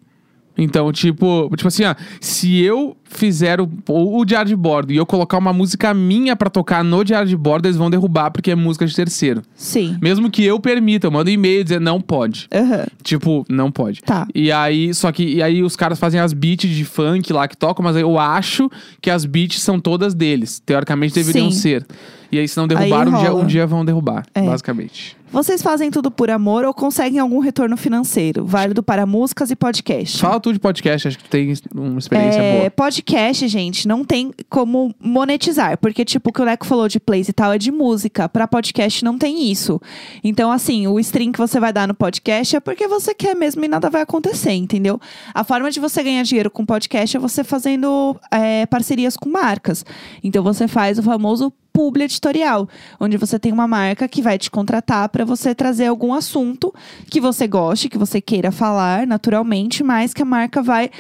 Então, 0.58 0.90
tipo, 0.92 1.48
tipo 1.56 1.68
assim, 1.68 1.84
ó, 1.84 1.94
se 2.20 2.60
eu 2.60 2.96
fizer 3.04 3.60
o, 3.60 3.70
o, 3.88 4.24
diário 4.24 4.48
de 4.48 4.56
bordo 4.56 4.92
e 4.92 4.96
eu 4.96 5.06
colocar 5.06 5.38
uma 5.38 5.52
música 5.52 5.94
minha 5.94 6.34
pra 6.34 6.50
tocar 6.50 6.82
no 6.82 7.04
diário 7.04 7.28
de 7.28 7.36
bordo, 7.36 7.66
eles 7.66 7.76
vão 7.76 7.88
derrubar 7.88 8.30
porque 8.30 8.50
é 8.50 8.54
música 8.56 8.84
de 8.84 8.94
terceiro. 8.94 9.42
Sim. 9.54 9.96
Mesmo 10.02 10.30
que 10.30 10.44
eu 10.44 10.58
permita, 10.58 11.06
eu 11.06 11.10
mando 11.10 11.30
um 11.30 11.32
e-mail 11.32 11.62
dizendo 11.62 11.84
não 11.84 12.00
pode. 12.00 12.48
Aham. 12.52 12.86
Tipo, 13.02 13.46
não 13.48 13.70
pode. 13.70 14.02
Tá. 14.02 14.26
E 14.34 14.50
aí, 14.50 14.92
só 14.92 15.12
que 15.12 15.22
e 15.22 15.42
aí 15.42 15.62
os 15.62 15.76
caras 15.76 15.98
fazem 15.98 16.20
as 16.20 16.32
beats 16.32 16.68
de 16.68 16.84
funk 16.84 17.32
lá 17.32 17.46
que 17.46 17.56
tocam, 17.56 17.84
mas 17.84 17.96
eu 17.96 18.18
acho 18.18 18.70
que 19.00 19.10
as 19.10 19.24
beats 19.24 19.62
são 19.62 19.78
todas 19.78 20.12
deles. 20.12 20.60
Teoricamente 20.66 21.14
deveriam 21.14 21.50
Sim. 21.50 21.58
ser. 21.58 21.86
E 22.30 22.38
aí, 22.38 22.46
se 22.46 22.56
não 22.58 22.68
derrubaram, 22.68 23.12
um 23.12 23.18
dia, 23.18 23.34
um 23.34 23.46
dia 23.46 23.66
vão 23.66 23.84
derrubar, 23.84 24.24
É. 24.34 24.42
basicamente. 24.42 25.16
Vocês 25.30 25.60
fazem 25.60 25.90
tudo 25.90 26.10
por 26.10 26.30
amor 26.30 26.64
ou 26.64 26.72
conseguem 26.72 27.18
algum 27.18 27.38
retorno 27.38 27.76
financeiro? 27.76 28.46
Válido 28.46 28.82
para 28.82 29.04
músicas 29.04 29.50
e 29.50 29.56
podcast. 29.56 30.18
Fala 30.18 30.40
tudo 30.40 30.54
de 30.54 30.58
podcast, 30.58 31.06
acho 31.08 31.18
que 31.18 31.28
tem 31.28 31.52
uma 31.74 31.98
experiência 31.98 32.40
É, 32.40 32.58
boa. 32.60 32.70
podcast, 32.70 33.46
gente, 33.46 33.86
não 33.86 34.04
tem 34.06 34.32
como 34.48 34.94
monetizar. 34.98 35.76
Porque, 35.78 36.02
tipo, 36.02 36.30
o 36.30 36.32
que 36.32 36.40
o 36.40 36.44
Leco 36.46 36.64
falou 36.66 36.88
de 36.88 36.98
plays 36.98 37.28
e 37.28 37.32
tal 37.34 37.52
é 37.52 37.58
de 37.58 37.70
música. 37.70 38.26
Pra 38.26 38.48
podcast 38.48 39.04
não 39.04 39.18
tem 39.18 39.50
isso. 39.50 39.78
Então, 40.24 40.50
assim, 40.50 40.86
o 40.86 40.98
stream 40.98 41.30
que 41.30 41.38
você 41.38 41.60
vai 41.60 41.74
dar 41.74 41.86
no 41.86 41.94
podcast 41.94 42.56
é 42.56 42.60
porque 42.60 42.88
você 42.88 43.14
quer 43.14 43.36
mesmo 43.36 43.62
e 43.62 43.68
nada 43.68 43.90
vai 43.90 44.00
acontecer, 44.00 44.52
entendeu? 44.52 44.98
A 45.34 45.44
forma 45.44 45.70
de 45.70 45.78
você 45.78 46.02
ganhar 46.02 46.22
dinheiro 46.22 46.50
com 46.50 46.64
podcast 46.64 47.14
é 47.18 47.20
você 47.20 47.44
fazendo 47.44 48.16
é, 48.30 48.64
parcerias 48.64 49.14
com 49.14 49.28
marcas. 49.28 49.84
Então, 50.24 50.42
você 50.42 50.66
faz 50.66 50.98
o 50.98 51.02
famoso 51.02 51.52
publi 51.78 52.02
editorial, 52.02 52.68
onde 52.98 53.16
você 53.16 53.38
tem 53.38 53.52
uma 53.52 53.68
marca 53.68 54.08
que 54.08 54.20
vai 54.20 54.36
te 54.36 54.50
contratar 54.50 55.08
para 55.10 55.24
você 55.24 55.54
trazer 55.54 55.86
algum 55.86 56.12
assunto 56.12 56.74
que 57.08 57.20
você 57.20 57.46
goste, 57.46 57.88
que 57.88 57.96
você 57.96 58.20
queira 58.20 58.50
falar 58.50 59.06
naturalmente, 59.06 59.84
mas 59.84 60.12
que 60.12 60.20
a 60.20 60.24
marca 60.24 60.60
vai 60.60 60.90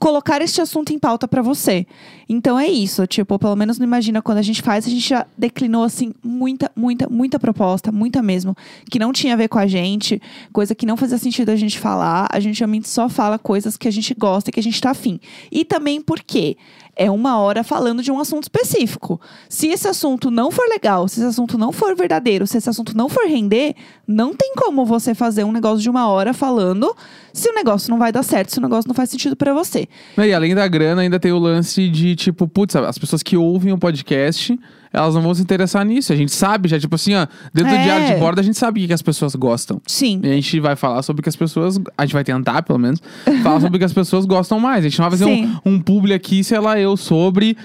colocar 0.00 0.40
este 0.40 0.62
assunto 0.62 0.94
em 0.94 0.98
pauta 0.98 1.28
para 1.28 1.42
você. 1.42 1.86
Então 2.26 2.58
é 2.58 2.66
isso, 2.66 3.06
tipo, 3.06 3.38
pelo 3.38 3.54
menos 3.54 3.78
não 3.78 3.86
imagina 3.86 4.22
quando 4.22 4.38
a 4.38 4.42
gente 4.42 4.62
faz, 4.62 4.86
a 4.86 4.90
gente 4.90 5.06
já 5.06 5.26
declinou 5.36 5.84
assim 5.84 6.14
muita, 6.22 6.70
muita, 6.74 7.06
muita 7.08 7.38
proposta, 7.38 7.92
muita 7.92 8.22
mesmo, 8.22 8.56
que 8.90 8.98
não 8.98 9.12
tinha 9.12 9.34
a 9.34 9.36
ver 9.36 9.48
com 9.48 9.58
a 9.58 9.66
gente, 9.66 10.20
coisa 10.52 10.74
que 10.74 10.86
não 10.86 10.96
fazia 10.96 11.18
sentido 11.18 11.50
a 11.50 11.56
gente 11.56 11.78
falar. 11.78 12.28
A 12.30 12.40
gente 12.40 12.60
realmente 12.60 12.88
só 12.88 13.10
fala 13.10 13.38
coisas 13.38 13.76
que 13.76 13.88
a 13.88 13.90
gente 13.90 14.14
gosta, 14.14 14.50
que 14.50 14.60
a 14.60 14.62
gente 14.62 14.80
tá 14.80 14.90
afim. 14.90 15.20
E 15.52 15.66
também 15.66 16.00
porque 16.00 16.56
é 16.96 17.10
uma 17.10 17.38
hora 17.38 17.64
falando 17.64 18.02
de 18.02 18.10
um 18.10 18.18
assunto 18.18 18.44
específico. 18.44 19.20
Se 19.48 19.68
esse 19.68 19.88
assunto 19.88 20.30
não 20.30 20.50
for 20.50 20.66
legal, 20.68 21.08
se 21.08 21.20
esse 21.20 21.28
assunto 21.28 21.58
não 21.58 21.72
for 21.72 21.96
verdadeiro, 21.96 22.46
se 22.46 22.58
esse 22.58 22.68
assunto 22.68 22.96
não 22.96 23.08
for 23.08 23.26
render, 23.26 23.74
não 24.06 24.34
tem 24.34 24.54
como 24.56 24.84
você 24.84 25.14
fazer 25.14 25.44
um 25.44 25.52
negócio 25.52 25.80
de 25.80 25.90
uma 25.90 26.08
hora 26.08 26.32
falando 26.32 26.94
se 27.32 27.48
o 27.48 27.54
negócio 27.54 27.90
não 27.90 27.98
vai 27.98 28.12
dar 28.12 28.22
certo, 28.22 28.52
se 28.52 28.58
o 28.58 28.62
negócio 28.62 28.86
não 28.88 28.94
faz 28.94 29.10
sentido 29.10 29.34
para 29.34 29.52
você. 29.52 29.88
E 30.16 30.32
além 30.32 30.54
da 30.54 30.66
grana, 30.68 31.02
ainda 31.02 31.18
tem 31.18 31.32
o 31.32 31.38
lance 31.38 31.88
de, 31.88 32.14
tipo, 32.14 32.46
putz, 32.46 32.76
as 32.76 32.98
pessoas 32.98 33.22
que 33.22 33.36
ouvem 33.36 33.72
o 33.72 33.78
podcast, 33.78 34.58
elas 34.94 35.14
não 35.14 35.20
vão 35.22 35.34
se 35.34 35.42
interessar 35.42 35.84
nisso. 35.84 36.12
A 36.12 36.16
gente 36.16 36.32
sabe 36.32 36.68
já, 36.68 36.78
tipo 36.78 36.94
assim, 36.94 37.14
ó, 37.14 37.26
dentro 37.52 37.70
do 37.72 37.76
É. 37.76 37.82
diário 37.82 38.06
de 38.14 38.20
bordo, 38.20 38.38
a 38.38 38.42
gente 38.42 38.56
sabe 38.56 38.78
o 38.78 38.82
que, 38.82 38.86
que 38.86 38.92
as 38.94 39.02
pessoas 39.02 39.34
gostam. 39.34 39.80
Sim. 39.86 40.20
E 40.22 40.30
a 40.30 40.34
gente 40.34 40.60
vai 40.60 40.76
falar 40.76 41.02
sobre 41.02 41.20
o 41.20 41.22
que 41.22 41.28
as 41.28 41.36
pessoas. 41.36 41.78
A 41.98 42.06
gente 42.06 42.14
vai 42.14 42.24
tentar, 42.24 42.62
pelo 42.62 42.78
menos, 42.78 43.02
falar 43.42 43.60
sobre 43.60 43.76
o 43.76 43.78
que 43.78 43.84
as 43.84 43.92
pessoas 43.92 44.24
gostam 44.24 44.58
mais. 44.60 44.84
A 44.84 44.88
gente 44.88 44.98
não 44.98 45.10
vai 45.10 45.18
fazer 45.18 45.24
Sim. 45.30 45.52
um, 45.66 45.72
um 45.74 45.80
publi 45.80 46.14
aqui, 46.14 46.42
sei 46.44 46.58
lá, 46.60 46.78
eu, 46.78 46.96
sobre 46.96 47.56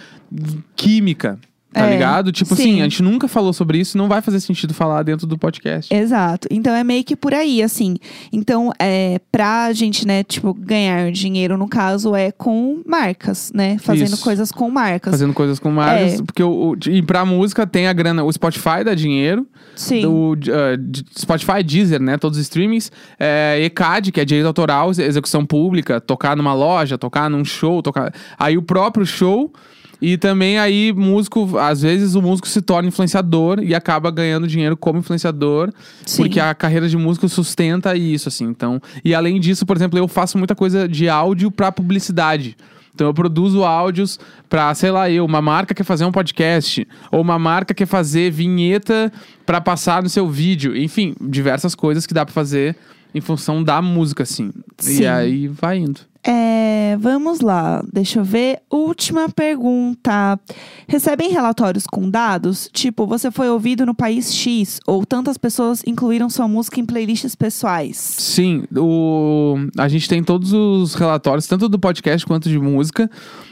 química. 0.75 1.39
Tá 1.71 1.85
É, 1.85 1.91
ligado? 1.91 2.31
Tipo 2.31 2.55
sim. 2.55 2.61
assim, 2.63 2.81
a 2.81 2.83
gente 2.85 3.03
nunca 3.03 3.27
falou 3.27 3.53
sobre 3.53 3.77
isso, 3.77 3.95
não 3.95 4.07
vai 4.07 4.21
fazer 4.21 4.39
sentido 4.39 4.73
falar 4.73 5.03
dentro 5.03 5.27
do 5.27 5.37
podcast. 5.37 5.93
Exato. 5.93 6.47
Então 6.49 6.73
é 6.73 6.83
meio 6.83 7.03
que 7.03 7.15
por 7.15 7.31
aí, 7.31 7.61
assim. 7.61 7.95
Então, 8.33 8.71
é, 8.79 9.21
pra 9.31 9.71
gente, 9.71 10.07
né, 10.07 10.23
tipo, 10.23 10.51
ganhar 10.51 11.11
dinheiro, 11.11 11.57
no 11.59 11.67
caso, 11.67 12.15
é 12.15 12.31
com 12.31 12.81
marcas, 12.87 13.51
né? 13.53 13.77
Fazendo 13.77 14.13
Isso. 14.13 14.23
coisas 14.23 14.51
com 14.51 14.67
marcas. 14.71 15.11
Fazendo 15.11 15.33
coisas 15.33 15.59
com 15.59 15.69
marcas. 15.69 16.19
É. 16.19 16.23
Porque 16.23 16.41
o, 16.41 16.71
o- 16.71 16.89
e 16.89 17.03
pra 17.03 17.23
música 17.23 17.67
tem 17.67 17.85
a 17.87 17.93
grana. 17.93 18.23
O 18.23 18.33
Spotify 18.33 18.83
dá 18.83 18.95
dinheiro. 18.95 19.45
Sim. 19.75 20.01
do 20.01 20.31
uh, 20.33 20.77
de- 20.77 21.05
Spotify, 21.17 21.63
Deezer, 21.63 22.01
né? 22.01 22.17
Todos 22.17 22.37
os 22.37 22.43
streamings. 22.43 22.91
É, 23.19 23.57
ECAD, 23.63 24.11
que 24.11 24.19
é 24.19 24.25
direito 24.25 24.47
autoral, 24.47 24.89
ex- 24.89 24.99
execução 24.99 25.45
pública, 25.45 26.01
tocar 26.01 26.35
numa 26.35 26.53
loja, 26.53 26.97
tocar 26.97 27.29
num 27.29 27.45
show, 27.45 27.81
tocar. 27.83 28.11
Aí 28.39 28.57
o 28.57 28.61
próprio 28.63 29.05
show. 29.05 29.53
E 30.01 30.17
também 30.17 30.57
aí, 30.57 30.93
músico, 30.93 31.57
às 31.57 31.81
vezes 31.81 32.15
o 32.15 32.21
músico 32.21 32.47
se 32.47 32.61
torna 32.61 32.87
influenciador 32.87 33.59
e 33.61 33.75
acaba 33.75 34.09
ganhando 34.09 34.47
dinheiro 34.47 34.77
como 34.77 34.99
influenciador, 34.99 35.71
Sim. 36.05 36.23
porque 36.23 36.39
a 36.39 36.53
carreira 36.53 36.87
de 36.87 36.95
músico 36.95 37.27
sustenta 37.27 37.95
isso, 37.95 38.29
assim. 38.29 38.45
Então, 38.45 38.81
e 39.03 39.13
além 39.13 39.39
disso, 39.39 39.65
por 39.65 39.75
exemplo, 39.75 39.99
eu 39.99 40.07
faço 40.07 40.37
muita 40.37 40.55
coisa 40.55 40.87
de 40.87 41.09
áudio 41.09 41.51
pra 41.51 41.71
publicidade. 41.71 42.55
Então 42.95 43.07
eu 43.07 43.13
produzo 43.13 43.63
áudios 43.63 44.19
pra, 44.49 44.73
sei 44.75 44.91
lá, 44.91 45.09
eu, 45.09 45.23
uma 45.23 45.41
marca 45.41 45.73
quer 45.73 45.83
fazer 45.83 46.05
um 46.05 46.11
podcast, 46.11 46.85
ou 47.11 47.21
uma 47.21 47.39
marca 47.39 47.73
quer 47.73 47.85
fazer 47.85 48.31
vinheta 48.31 49.11
pra 49.45 49.61
passar 49.61 50.03
no 50.03 50.09
seu 50.09 50.27
vídeo, 50.27 50.75
enfim, 50.75 51.15
diversas 51.21 51.75
coisas 51.75 52.05
que 52.05 52.13
dá 52.13 52.25
pra 52.25 52.33
fazer 52.33 52.75
em 53.13 53.21
função 53.21 53.63
da 53.63 53.81
música, 53.81 54.23
assim. 54.23 54.51
Sim. 54.77 55.01
E 55.01 55.07
aí 55.07 55.47
vai 55.47 55.77
indo. 55.77 56.01
É, 56.23 56.97
vamos 56.99 57.39
lá, 57.39 57.83
deixa 57.91 58.19
eu 58.19 58.23
ver. 58.23 58.59
Última 58.69 59.29
pergunta. 59.29 60.39
Recebem 60.87 61.31
relatórios 61.31 61.85
com 61.87 62.09
dados? 62.09 62.69
Tipo, 62.73 63.07
você 63.07 63.31
foi 63.31 63.49
ouvido 63.49 63.85
no 63.85 63.95
país 63.95 64.33
X 64.33 64.79
ou 64.85 65.05
tantas 65.05 65.37
pessoas 65.37 65.81
incluíram 65.87 66.29
sua 66.29 66.47
música 66.47 66.79
em 66.79 66.85
playlists 66.85 67.35
pessoais? 67.35 67.97
Sim, 67.97 68.63
o... 68.75 69.55
a 69.77 69.87
gente 69.87 70.09
tem 70.09 70.23
todos 70.23 70.51
os 70.51 70.93
relatórios, 70.93 71.47
tanto 71.47 71.69
do 71.69 71.79
podcast 71.79 72.25
quanto 72.25 72.49
de 72.49 72.59
música, 72.59 73.09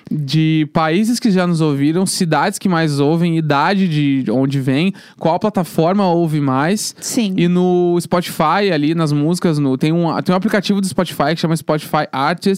de 0.10 0.68
países 0.74 1.20
que 1.20 1.32
já 1.32 1.46
nos 1.46 1.62
ouviram, 1.62 2.06
cidades 2.06 2.58
que 2.58 2.68
mais 2.68 3.00
ouvem, 3.00 3.38
idade 3.38 3.88
de 3.88 4.32
onde 4.32 4.60
vem, 4.60 4.94
qual 5.20 5.40
plataforma 5.40 6.08
ouve 6.08 6.40
mais. 6.40 6.96
Sim. 7.00 7.34
E 7.38 7.48
no 7.48 7.98
Spotify, 8.02 8.72
ali 8.74 8.96
nas 8.96 9.12
músicas, 9.12 9.60
no, 9.60 9.78
tem, 9.78 9.92
um, 9.92 10.22
tem 10.22 10.34
um 10.34 10.38
aplicativo 10.38 10.82
do 10.82 10.88
Spotify 10.88 11.36
que 11.36 11.42
chama 11.42 11.56
Spotify 11.56 12.08
Artists, 12.12 12.57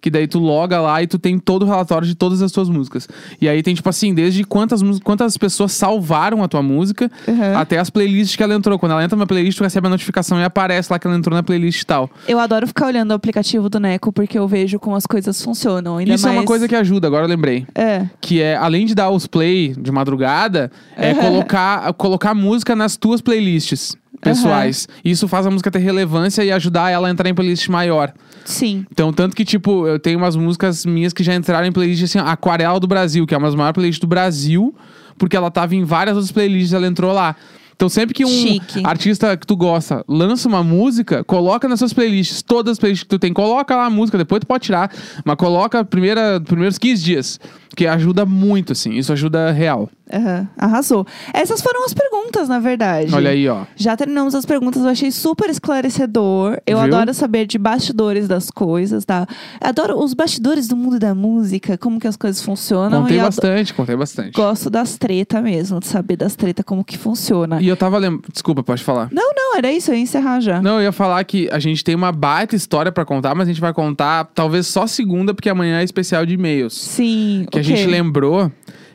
que 0.00 0.10
daí 0.10 0.26
tu 0.26 0.38
loga 0.38 0.80
lá 0.80 1.02
e 1.02 1.06
tu 1.06 1.18
tem 1.18 1.38
todo 1.38 1.62
o 1.62 1.66
relatório 1.66 2.06
de 2.06 2.14
todas 2.14 2.42
as 2.42 2.52
tuas 2.52 2.68
músicas. 2.68 3.08
E 3.40 3.48
aí 3.48 3.62
tem, 3.62 3.74
tipo 3.74 3.88
assim, 3.88 4.12
desde 4.14 4.44
quantas, 4.44 4.80
quantas 5.00 5.36
pessoas 5.36 5.72
salvaram 5.72 6.42
a 6.42 6.48
tua 6.48 6.62
música, 6.62 7.10
Uhum. 7.26 7.56
até 7.56 7.78
as 7.78 7.90
playlists 7.90 8.36
que 8.36 8.42
ela 8.42 8.54
entrou. 8.54 8.78
Quando 8.78 8.92
ela 8.92 9.04
entra 9.04 9.16
na 9.16 9.26
playlist, 9.26 9.58
tu 9.58 9.64
recebe 9.64 9.86
a 9.86 9.90
notificação 9.90 10.38
e 10.40 10.44
aparece 10.44 10.92
lá 10.92 10.98
que 10.98 11.06
ela 11.06 11.16
entrou 11.16 11.34
na 11.36 11.42
playlist 11.42 11.82
e 11.82 11.86
tal. 11.86 12.10
Eu 12.28 12.38
adoro 12.38 12.66
ficar 12.66 12.86
olhando 12.86 13.10
o 13.10 13.14
aplicativo 13.14 13.68
do 13.68 13.78
Neco 13.80 14.12
porque 14.12 14.38
eu 14.38 14.46
vejo 14.48 14.78
como 14.78 14.96
as 14.96 15.06
coisas 15.06 15.40
funcionam. 15.42 15.96
Ainda 15.98 16.14
Isso 16.14 16.26
é 16.26 16.30
uma 16.30 16.36
mais- 16.36 16.46
coisa 16.46 16.66
que 16.68 16.74
ajuda, 16.74 17.06
agora 17.06 17.24
eu 17.24 17.28
lembrei. 17.28 17.66
É. 17.74 18.06
Que 18.20 18.40
é, 18.40 18.56
além 18.56 18.86
de 18.86 18.94
dar 18.94 19.10
os 19.10 19.26
play 19.26 19.74
de 19.78 19.90
madrugada, 19.90 20.70
é 20.96 21.14
colocar, 21.14 21.92
colocar 21.94 22.34
música 22.34 22.74
nas 22.76 22.96
tuas 22.96 23.20
playlists 23.20 23.96
pessoais. 24.22 24.88
Isso 25.04 25.28
faz 25.28 25.46
a 25.46 25.50
música 25.50 25.70
ter 25.70 25.80
relevância 25.80 26.42
e 26.42 26.50
ajudar 26.50 26.90
ela 26.90 27.08
a 27.08 27.10
entrar 27.10 27.28
em 27.28 27.34
playlist 27.34 27.68
maior. 27.68 28.12
Sim. 28.44 28.86
Então, 28.90 29.12
tanto 29.12 29.36
que, 29.36 29.44
tipo, 29.44 29.86
eu 29.86 29.98
tenho 29.98 30.18
umas 30.18 30.36
músicas 30.36 30.86
minhas 30.86 31.12
que 31.12 31.22
já 31.22 31.34
entraram 31.34 31.66
em 31.66 31.72
playlist, 31.72 32.04
assim, 32.04 32.18
Aquarela 32.18 32.80
do 32.80 32.86
Brasil, 32.86 33.26
que 33.26 33.34
é 33.34 33.38
uma 33.38 33.46
das 33.48 33.54
maiores 33.54 33.74
playlists 33.74 34.00
do 34.00 34.06
Brasil, 34.06 34.74
porque 35.18 35.36
ela 35.36 35.50
tava 35.50 35.74
em 35.74 35.84
várias 35.84 36.16
outras 36.16 36.32
playlists, 36.32 36.72
ela 36.72 36.86
entrou 36.86 37.12
lá. 37.12 37.36
Então, 37.74 37.88
sempre 37.88 38.14
que 38.14 38.24
um 38.24 38.28
Chique. 38.28 38.80
artista 38.84 39.36
que 39.36 39.44
tu 39.44 39.56
gosta 39.56 40.04
lança 40.06 40.46
uma 40.48 40.62
música, 40.62 41.24
coloca 41.24 41.66
nas 41.66 41.80
suas 41.80 41.92
playlists, 41.92 42.40
todas 42.40 42.72
as 42.72 42.78
playlists 42.78 43.02
que 43.02 43.08
tu 43.08 43.18
tem, 43.18 43.32
coloca 43.32 43.74
lá 43.74 43.86
a 43.86 43.90
música, 43.90 44.16
depois 44.16 44.38
tu 44.38 44.46
pode 44.46 44.64
tirar, 44.64 44.88
mas 45.24 45.36
coloca 45.36 45.84
primeira, 45.84 46.40
primeiros 46.40 46.78
15 46.78 47.02
dias, 47.02 47.40
que 47.74 47.86
ajuda 47.86 48.24
muito, 48.26 48.72
assim, 48.72 48.92
isso 48.92 49.12
ajuda 49.12 49.50
real. 49.52 49.88
Aham. 50.12 50.46
Arrasou. 50.58 51.06
Essas 51.32 51.62
foram 51.62 51.84
as 51.86 51.94
perguntas, 51.94 52.46
na 52.48 52.58
verdade. 52.58 53.14
Olha 53.14 53.30
aí, 53.30 53.48
ó. 53.48 53.64
Já 53.76 53.96
terminamos 53.96 54.34
as 54.34 54.44
perguntas, 54.44 54.82
eu 54.82 54.88
achei 54.88 55.10
super 55.10 55.48
esclarecedor. 55.48 56.58
Eu 56.66 56.78
Viu? 56.78 56.86
adoro 56.86 57.14
saber 57.14 57.46
de 57.46 57.58
bastidores 57.58 58.28
das 58.28 58.50
coisas, 58.50 59.04
tá? 59.04 59.26
Adoro 59.60 59.98
os 59.98 60.14
bastidores 60.14 60.68
do 60.68 60.76
mundo 60.76 60.98
da 60.98 61.14
música, 61.14 61.78
como 61.78 61.98
que 61.98 62.06
as 62.06 62.16
coisas 62.16 62.42
funcionam. 62.42 63.02
Contei 63.02 63.18
bastante, 63.18 63.74
contei 63.74 63.96
bastante. 63.96 64.32
gosto 64.32 64.68
das 64.68 64.96
treta 64.98 65.40
mesmo, 65.40 65.80
de 65.80 65.86
saber 65.86 66.16
das 66.16 66.36
treta, 66.36 66.62
como 66.62 66.84
que 66.84 66.98
funciona. 66.98 67.60
E 67.60 67.68
eu 67.68 67.76
tava 67.76 67.98
lembrando. 67.98 68.24
Desculpa, 68.30 68.62
pode 68.62 68.82
falar. 68.84 69.08
Não, 69.12 69.32
não, 69.34 69.56
era 69.56 69.72
isso, 69.72 69.90
eu 69.90 69.94
ia 69.94 70.02
encerrar 70.02 70.40
já. 70.40 70.60
Não, 70.60 70.76
eu 70.76 70.82
ia 70.82 70.92
falar 70.92 71.22
que 71.24 71.48
a 71.50 71.58
gente 71.58 71.82
tem 71.82 71.94
uma 71.94 72.12
baita 72.12 72.54
história 72.54 72.92
pra 72.92 73.04
contar, 73.04 73.34
mas 73.34 73.48
a 73.48 73.50
gente 73.50 73.60
vai 73.60 73.72
contar 73.72 74.24
talvez 74.34 74.66
só 74.66 74.86
segunda, 74.86 75.32
porque 75.32 75.48
amanhã 75.48 75.80
é 75.80 75.84
especial 75.84 76.26
de 76.26 76.34
e-mails. 76.34 76.74
Sim, 76.74 77.46
Que 77.50 77.61
a 77.62 77.76
gente 77.76 77.86
lembrou 77.86 78.50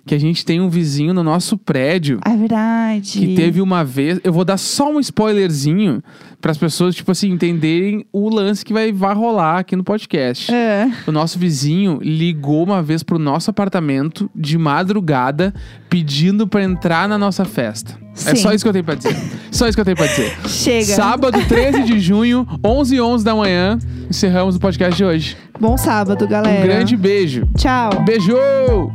que 0.06 0.16
a 0.16 0.20
gente 0.20 0.46
tem 0.46 0.62
um 0.62 0.70
vizinho 0.70 1.14
no 1.14 1.22
nosso 1.22 1.58
prédio 1.58 2.20
Ah, 2.24 2.32
É 2.32 2.38
verdade. 2.38 3.20
que 3.20 3.36
teve 3.36 3.60
uma 3.60 3.84
vez. 3.84 4.22
Eu 4.24 4.32
vou 4.32 4.46
dar 4.46 4.56
só 4.56 4.90
um 4.90 5.02
spoilerzinho 5.02 6.02
para 6.40 6.52
as 6.52 6.58
pessoas, 6.58 6.96
tipo 6.96 7.12
assim, 7.12 7.30
entenderem 7.30 8.06
o 8.14 8.30
lance 8.30 8.64
que 8.64 8.72
vai, 8.72 8.90
vai 8.94 9.14
rolar 9.14 9.60
aqui 9.60 9.76
no 9.76 9.84
podcast. 9.84 10.50
É. 10.54 10.90
O 11.06 11.12
nosso 11.12 11.38
vizinho 11.38 12.00
ligou 12.02 12.64
uma 12.64 12.82
vez 12.82 13.04
pro 13.04 13.20
nosso 13.20 13.50
apartamento 13.50 14.30
de 14.34 14.58
madrugada 14.58 15.54
pedindo 15.90 16.48
pra 16.48 16.64
entrar 16.64 17.10
na 17.10 17.18
nossa 17.18 17.44
festa. 17.44 17.98
É 18.26 18.34
Sim. 18.34 18.42
só 18.44 18.54
isso 18.54 18.64
que 18.64 18.70
eu 18.70 18.74
tenho 18.74 18.86
pra 18.86 18.96
dizer. 18.96 19.16
só 19.52 19.68
isso 19.68 19.76
que 19.76 19.82
eu 19.82 19.86
tenho 19.86 19.98
pra 19.98 20.08
dizer. 20.08 20.38
Chega. 20.48 20.86
Sábado, 20.96 21.38
13 21.48 21.84
de 21.84 22.00
junho, 22.00 22.48
11 22.64 22.96
h 22.96 23.04
11 23.06 23.26
da 23.26 23.36
manhã, 23.36 23.78
encerramos 24.10 24.56
o 24.56 24.60
podcast 24.60 24.96
de 24.96 25.04
hoje. 25.04 25.38
Bom 25.60 25.78
sábado, 25.78 26.28
galera. 26.28 26.60
Um 26.64 26.68
grande 26.68 26.96
beijo. 26.96 27.48
Tchau. 27.58 27.90
Beijo! 28.06 28.92